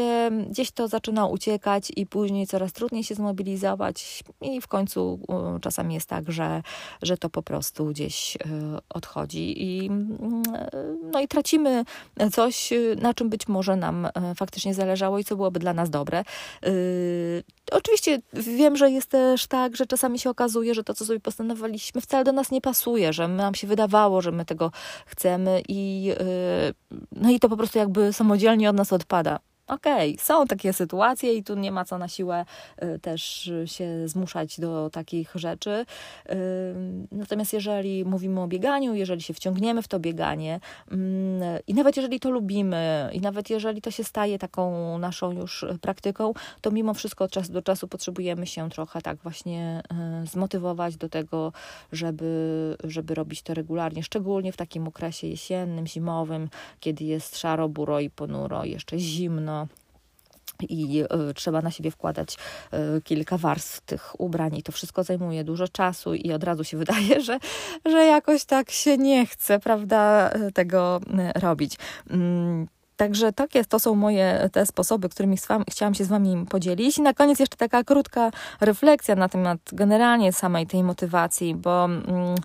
gdzieś 0.50 0.72
to 0.72 0.88
zaczyna 0.88 1.26
uciekać 1.26 1.92
i 1.96 2.06
później 2.06 2.48
coraz 2.48 2.74
trudniej 2.74 3.04
się 3.04 3.16
zmobilizować. 3.16 4.24
I 4.42 4.62
w 4.62 4.68
końcu 4.68 5.20
czasami 5.62 5.94
jest 5.94 6.10
tak, 6.10 6.32
że, 6.32 6.64
że 7.02 7.18
to 7.18 7.30
po 7.30 7.44
prostu 7.44 7.86
gdzieś 7.86 8.36
e, 8.36 8.40
odchodzi. 8.90 9.64
I, 9.64 9.88
mm, 9.88 10.44
no 11.12 11.20
i 11.20 11.28
tracimy 11.28 11.86
coś, 12.32 12.74
na 13.02 13.14
czym 13.14 13.30
być 13.30 13.48
może 13.48 13.76
nam 13.76 14.06
e, 14.06 14.12
faktycznie 14.36 14.74
zależało 14.74 15.20
i 15.20 15.24
co 15.24 15.36
byłoby 15.36 15.60
dla 15.60 15.74
nas 15.74 15.90
dobre. 15.90 16.24
Oczywiście 17.72 18.22
wiem, 18.34 18.78
że 18.78 18.92
jest 18.92 19.10
też 19.10 19.48
tak, 19.48 19.76
że 19.76 19.86
czasami 19.86 20.20
się 20.20 20.30
okazuje, 20.30 20.74
że 20.76 20.84
to, 20.84 20.94
co 20.94 21.06
sobie 21.06 21.20
postanowiliśmy, 21.20 22.02
wcale 22.02 22.24
do 22.24 22.32
nas 22.32 22.52
nie 22.52 22.62
pasuje, 22.62 23.14
że 23.14 23.28
nam 23.28 23.56
się 23.56 23.68
wydawało, 23.68 24.22
że 24.22 24.32
my 24.32 24.46
tego 24.46 24.72
chcemy 25.06 25.62
i, 25.68 26.12
no 27.12 27.30
i 27.30 27.40
to 27.40 27.50
po 27.50 27.58
prostu 27.58 27.78
jakby 27.78 28.14
samodzielnie 28.14 28.70
od 28.70 28.76
nas 28.76 28.94
odpada 28.94 29.40
okej, 29.70 30.14
okay, 30.14 30.26
są 30.26 30.48
takie 30.48 30.74
sytuacje 30.74 31.34
i 31.34 31.44
tu 31.44 31.56
nie 31.56 31.72
ma 31.72 31.86
co 31.86 31.98
na 31.98 32.08
siłę 32.08 32.46
y, 32.84 33.00
też 33.00 33.52
się 33.66 34.08
zmuszać 34.08 34.60
do 34.60 34.90
takich 34.90 35.32
rzeczy. 35.36 35.86
Y, 36.30 36.36
natomiast 37.12 37.54
jeżeli 37.54 38.06
mówimy 38.06 38.42
o 38.42 38.48
bieganiu, 38.48 38.94
jeżeli 38.94 39.22
się 39.22 39.34
wciągniemy 39.34 39.82
w 39.82 39.88
to 39.88 40.00
bieganie 40.00 40.60
mm, 40.92 41.60
i 41.68 41.74
nawet 41.74 41.98
jeżeli 41.98 42.20
to 42.20 42.30
lubimy 42.30 43.10
i 43.14 43.22
nawet 43.22 43.50
jeżeli 43.50 43.82
to 43.82 43.92
się 43.92 44.04
staje 44.04 44.40
taką 44.40 44.98
naszą 44.98 45.32
już 45.32 45.66
praktyką, 45.82 46.34
to 46.62 46.72
mimo 46.72 46.94
wszystko 46.94 47.24
od 47.24 47.32
czasu 47.32 47.54
do 47.54 47.62
czasu 47.62 47.88
potrzebujemy 47.88 48.48
się 48.48 48.70
trochę 48.70 49.02
tak 49.02 49.18
właśnie 49.18 49.82
y, 50.24 50.28
zmotywować 50.28 50.98
do 50.98 51.10
tego, 51.10 51.54
żeby, 51.92 52.78
żeby 52.84 53.16
robić 53.16 53.42
to 53.42 53.54
regularnie, 53.54 54.04
szczególnie 54.04 54.52
w 54.52 54.58
takim 54.58 54.88
okresie 54.88 55.28
jesiennym, 55.28 55.88
zimowym, 55.88 56.50
kiedy 56.80 57.04
jest 57.04 57.38
szaro, 57.38 57.70
buro 57.70 58.00
i 58.00 58.10
ponuro, 58.10 58.66
jeszcze 58.66 59.00
zimno 59.00 59.59
i 60.64 61.04
y, 61.30 61.34
trzeba 61.34 61.62
na 61.62 61.72
siebie 61.72 61.92
wkładać 61.92 62.38
y, 62.98 63.02
kilka 63.02 63.38
warstw 63.38 63.82
tych 63.82 64.20
ubrań 64.22 64.56
i 64.56 64.64
to 64.64 64.72
wszystko 64.72 65.04
zajmuje 65.04 65.44
dużo 65.44 65.68
czasu 65.68 66.14
i 66.14 66.32
od 66.32 66.44
razu 66.44 66.64
się 66.64 66.78
wydaje, 66.84 67.22
że, 67.22 67.40
że 67.86 68.06
jakoś 68.06 68.46
tak 68.46 68.72
się 68.72 68.98
nie 68.98 69.26
chce, 69.26 69.60
prawda, 69.60 70.32
tego 70.54 71.02
robić. 71.36 71.76
Także 73.00 73.34
takie 73.34 73.66
to 73.66 73.80
są 73.80 73.96
moje 73.96 74.50
te 74.52 74.66
sposoby, 74.66 75.10
którymi 75.10 75.38
chciałam 75.72 75.94
się 75.94 76.06
z 76.06 76.08
Wami 76.08 76.46
podzielić. 76.50 76.98
I 76.98 77.02
na 77.02 77.14
koniec 77.14 77.40
jeszcze 77.40 77.58
taka 77.58 77.84
krótka 77.84 78.32
refleksja 78.62 79.16
na 79.16 79.30
temat 79.30 79.60
generalnie 79.74 80.34
samej 80.34 80.68
tej 80.68 80.84
motywacji, 80.84 81.56
bo 81.56 81.86
mm, 81.86 82.36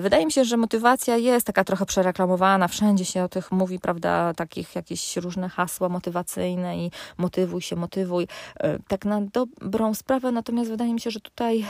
wydaje 0.00 0.26
mi 0.26 0.32
się, 0.32 0.44
że 0.44 0.56
motywacja 0.56 1.16
jest 1.16 1.46
taka 1.46 1.64
trochę 1.64 1.86
przereklamowana, 1.86 2.68
wszędzie 2.68 3.04
się 3.04 3.24
o 3.24 3.28
tych 3.28 3.52
mówi, 3.52 3.78
prawda, 3.78 4.34
takich 4.34 4.74
jakieś 4.74 5.16
różne 5.16 5.48
hasła 5.48 5.88
motywacyjne 5.88 6.78
i 6.78 6.90
motywuj 7.18 7.62
się, 7.62 7.76
motywuj. 7.76 8.28
E, 8.60 8.78
tak 8.88 9.04
na 9.04 9.20
dobrą 9.20 9.94
sprawę, 9.94 10.32
natomiast 10.32 10.70
wydaje 10.70 10.94
mi 10.94 11.00
się, 11.00 11.10
że 11.10 11.20
tutaj 11.20 11.64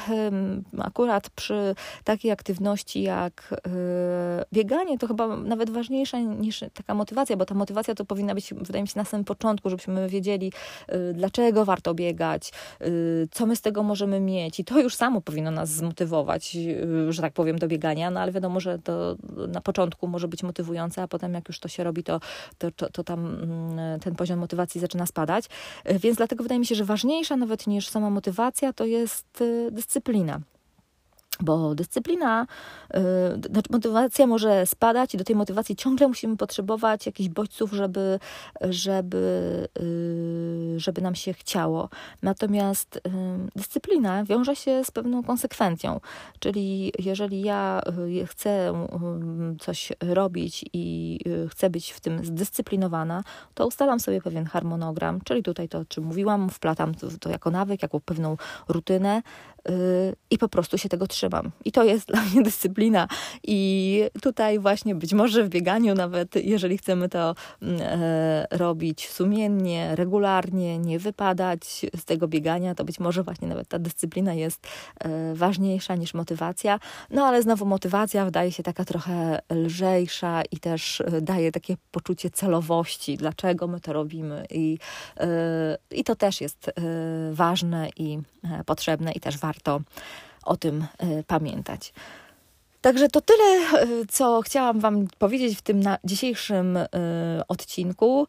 akurat 0.78 1.30
przy 1.30 1.74
takiej 2.04 2.30
aktywności 2.30 3.02
jak 3.02 3.54
e, 3.66 3.70
bieganie, 4.52 4.98
to 4.98 5.06
chyba 5.06 5.36
nawet 5.36 5.70
ważniejsza 5.70 6.18
niż 6.18 6.64
taka 6.74 6.94
motywacja, 6.94 7.36
bo 7.36 7.46
ta 7.46 7.54
motywacja 7.54 7.94
to 7.94 8.04
powinna 8.14 8.34
być, 8.34 8.54
wydaje 8.54 8.82
mi 8.82 8.88
się, 8.88 8.94
na 8.96 9.04
samym 9.04 9.24
początku, 9.24 9.70
żebyśmy 9.70 10.08
wiedzieli, 10.08 10.52
y, 10.92 11.14
dlaczego 11.14 11.64
warto 11.64 11.94
biegać, 11.94 12.52
y, 12.82 13.28
co 13.30 13.46
my 13.46 13.56
z 13.56 13.60
tego 13.60 13.82
możemy 13.82 14.20
mieć. 14.20 14.60
I 14.60 14.64
to 14.64 14.80
już 14.80 14.94
samo 14.94 15.20
powinno 15.20 15.50
nas 15.50 15.70
zmotywować, 15.70 16.56
y, 16.56 17.12
że 17.12 17.22
tak 17.22 17.32
powiem, 17.32 17.58
do 17.58 17.68
biegania, 17.68 18.10
no 18.10 18.20
ale 18.20 18.32
wiadomo, 18.32 18.60
że 18.60 18.78
to 18.78 19.16
na 19.48 19.60
początku 19.60 20.06
może 20.06 20.28
być 20.28 20.42
motywujące, 20.42 21.02
a 21.02 21.08
potem 21.08 21.34
jak 21.34 21.48
już 21.48 21.60
to 21.60 21.68
się 21.68 21.84
robi, 21.84 22.04
to, 22.04 22.20
to, 22.58 22.70
to, 22.70 22.90
to 22.90 23.04
tam 23.04 23.26
mm, 23.26 24.00
ten 24.00 24.14
poziom 24.14 24.38
motywacji 24.38 24.80
zaczyna 24.80 25.06
spadać. 25.06 25.44
Więc 25.84 26.16
dlatego 26.16 26.42
wydaje 26.42 26.58
mi 26.58 26.66
się, 26.66 26.74
że 26.74 26.84
ważniejsza 26.84 27.36
nawet 27.36 27.66
niż 27.66 27.88
sama 27.88 28.10
motywacja 28.10 28.72
to 28.72 28.84
jest 28.84 29.42
dyscyplina. 29.70 30.40
Bo 31.40 31.74
dyscyplina, 31.74 32.46
yy, 32.94 33.00
znaczy 33.50 33.68
motywacja 33.72 34.26
może 34.26 34.66
spadać 34.66 35.14
i 35.14 35.18
do 35.18 35.24
tej 35.24 35.36
motywacji 35.36 35.76
ciągle 35.76 36.08
musimy 36.08 36.36
potrzebować 36.36 37.06
jakichś 37.06 37.28
bodźców, 37.28 37.72
żeby, 37.72 38.18
żeby, 38.60 39.68
yy, 39.80 40.80
żeby 40.80 41.02
nam 41.02 41.14
się 41.14 41.32
chciało. 41.32 41.88
Natomiast 42.22 43.00
yy, 43.04 43.12
dyscyplina 43.56 44.24
wiąże 44.24 44.56
się 44.56 44.84
z 44.84 44.90
pewną 44.90 45.22
konsekwencją. 45.22 46.00
Czyli 46.38 46.92
jeżeli 46.98 47.42
ja 47.42 47.80
y, 48.20 48.26
chcę 48.26 48.70
y, 48.70 49.58
coś 49.58 49.92
robić 50.00 50.64
i 50.72 51.18
y, 51.26 51.48
chcę 51.48 51.70
być 51.70 51.90
w 51.90 52.00
tym 52.00 52.24
zdyscyplinowana, 52.24 53.24
to 53.54 53.66
ustalam 53.66 54.00
sobie 54.00 54.20
pewien 54.20 54.44
harmonogram, 54.44 55.20
czyli 55.24 55.42
tutaj 55.42 55.68
to, 55.68 55.78
o 55.78 55.84
czym 55.84 56.04
mówiłam, 56.04 56.50
wplatam 56.50 56.94
to, 56.94 57.06
to 57.20 57.30
jako 57.30 57.50
nawyk, 57.50 57.82
jako 57.82 58.00
pewną 58.00 58.36
rutynę 58.68 59.22
i 60.30 60.38
po 60.38 60.48
prostu 60.48 60.78
się 60.78 60.88
tego 60.88 61.06
trzymam. 61.06 61.50
I 61.64 61.72
to 61.72 61.84
jest 61.84 62.08
dla 62.12 62.22
mnie 62.22 62.42
dyscyplina. 62.42 63.08
I 63.42 64.02
tutaj 64.22 64.58
właśnie 64.58 64.94
być 64.94 65.12
może 65.12 65.44
w 65.44 65.48
bieganiu, 65.48 65.94
nawet 65.94 66.34
jeżeli 66.34 66.78
chcemy 66.78 67.08
to 67.08 67.34
mm, 67.62 67.80
e, 67.80 68.46
robić 68.50 69.08
sumiennie, 69.08 69.96
regularnie, 69.96 70.78
nie 70.78 70.98
wypadać 70.98 71.86
z 71.96 72.04
tego 72.04 72.28
biegania, 72.28 72.74
to 72.74 72.84
być 72.84 73.00
może 73.00 73.22
właśnie 73.22 73.48
nawet 73.48 73.68
ta 73.68 73.78
dyscyplina 73.78 74.34
jest 74.34 74.66
e, 74.98 75.34
ważniejsza 75.34 75.94
niż 75.94 76.14
motywacja. 76.14 76.78
No 77.10 77.24
ale 77.26 77.42
znowu 77.42 77.66
motywacja 77.66 78.24
wydaje 78.24 78.52
się 78.52 78.62
taka 78.62 78.84
trochę 78.84 79.38
lżejsza 79.50 80.42
i 80.50 80.56
też 80.56 81.00
e, 81.00 81.20
daje 81.20 81.52
takie 81.52 81.76
poczucie 81.90 82.30
celowości, 82.30 83.16
dlaczego 83.16 83.66
my 83.66 83.80
to 83.80 83.92
robimy. 83.92 84.46
I, 84.50 84.78
i 85.90 86.04
to 86.04 86.16
też 86.16 86.40
jest 86.40 86.70
ważne 87.32 87.88
i 87.96 88.18
potrzebne 88.66 89.12
i 89.12 89.20
też 89.20 89.38
warto 89.38 89.53
o 90.44 90.56
tym 90.56 90.86
e, 90.98 91.22
pamiętać. 91.22 91.92
Także 92.80 93.08
to 93.08 93.20
tyle, 93.20 93.44
e, 93.44 93.86
co 94.08 94.40
chciałam 94.42 94.80
Wam 94.80 95.06
powiedzieć 95.18 95.58
w 95.58 95.62
tym 95.62 95.82
dzisiejszym 96.04 96.76
e, 96.76 96.88
odcinku. 97.48 98.26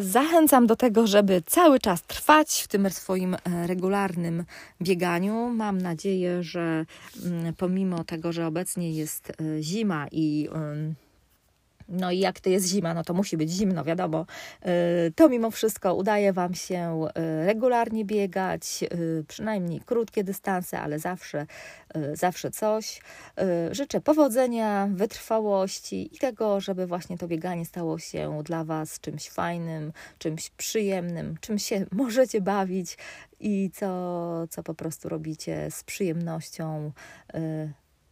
Zachęcam 0.00 0.66
do 0.66 0.76
tego, 0.76 1.06
żeby 1.06 1.42
cały 1.46 1.78
czas 1.80 2.02
trwać 2.02 2.62
w 2.62 2.68
tym 2.68 2.90
swoim 2.90 3.36
regularnym 3.66 4.44
bieganiu. 4.82 5.50
Mam 5.54 5.80
nadzieję, 5.80 6.42
że 6.42 6.86
mm, 7.24 7.54
pomimo 7.54 8.04
tego, 8.04 8.32
że 8.32 8.46
obecnie 8.46 8.92
jest 8.92 9.32
zima 9.60 10.06
i 10.12 10.48
no 11.88 12.10
i 12.10 12.18
jak 12.18 12.40
to 12.40 12.50
jest 12.50 12.66
zima, 12.66 12.94
no 12.94 13.04
to 13.04 13.14
musi 13.14 13.36
być 13.36 13.50
zimno, 13.50 13.84
wiadomo. 13.84 14.26
Y, 15.06 15.12
to 15.12 15.28
mimo 15.28 15.50
wszystko 15.50 15.94
udaje 15.94 16.32
Wam 16.32 16.54
się 16.54 17.06
y, 17.18 17.46
regularnie 17.46 18.04
biegać, 18.04 18.84
y, 18.92 19.24
przynajmniej 19.28 19.80
krótkie 19.80 20.24
dystanse, 20.24 20.80
ale 20.80 20.98
zawsze, 20.98 21.46
zawsze 22.12 22.50
coś. 22.50 23.00
Życzę 23.70 24.00
powodzenia, 24.00 24.88
wytrwałości 24.92 26.16
i 26.16 26.18
tego, 26.18 26.60
żeby 26.60 26.86
właśnie 26.86 27.18
to 27.18 27.28
bieganie 27.28 27.64
stało 27.64 27.98
się 27.98 28.42
dla 28.44 28.64
Was 28.64 29.00
czymś 29.00 29.30
fajnym, 29.30 29.92
czymś 30.18 30.50
przyjemnym, 30.50 31.34
czym 31.40 31.58
się 31.58 31.86
możecie 31.92 32.40
bawić 32.40 32.98
i 33.40 33.70
co, 33.74 34.46
co 34.50 34.62
po 34.62 34.74
prostu 34.74 35.08
robicie 35.08 35.70
z 35.70 35.84
przyjemnością 35.84 36.92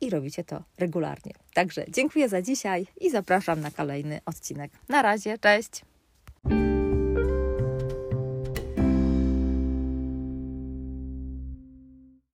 i 0.00 0.10
robicie 0.10 0.44
to 0.44 0.62
regularnie. 0.78 1.32
Także 1.54 1.84
dziękuję 1.88 2.28
za 2.28 2.42
dzisiaj 2.42 2.86
i 3.00 3.10
zapraszam 3.10 3.60
na 3.60 3.70
kolejny 3.70 4.20
odcinek. 4.26 4.70
Na 4.88 5.02
razie, 5.02 5.38
cześć! 5.38 5.82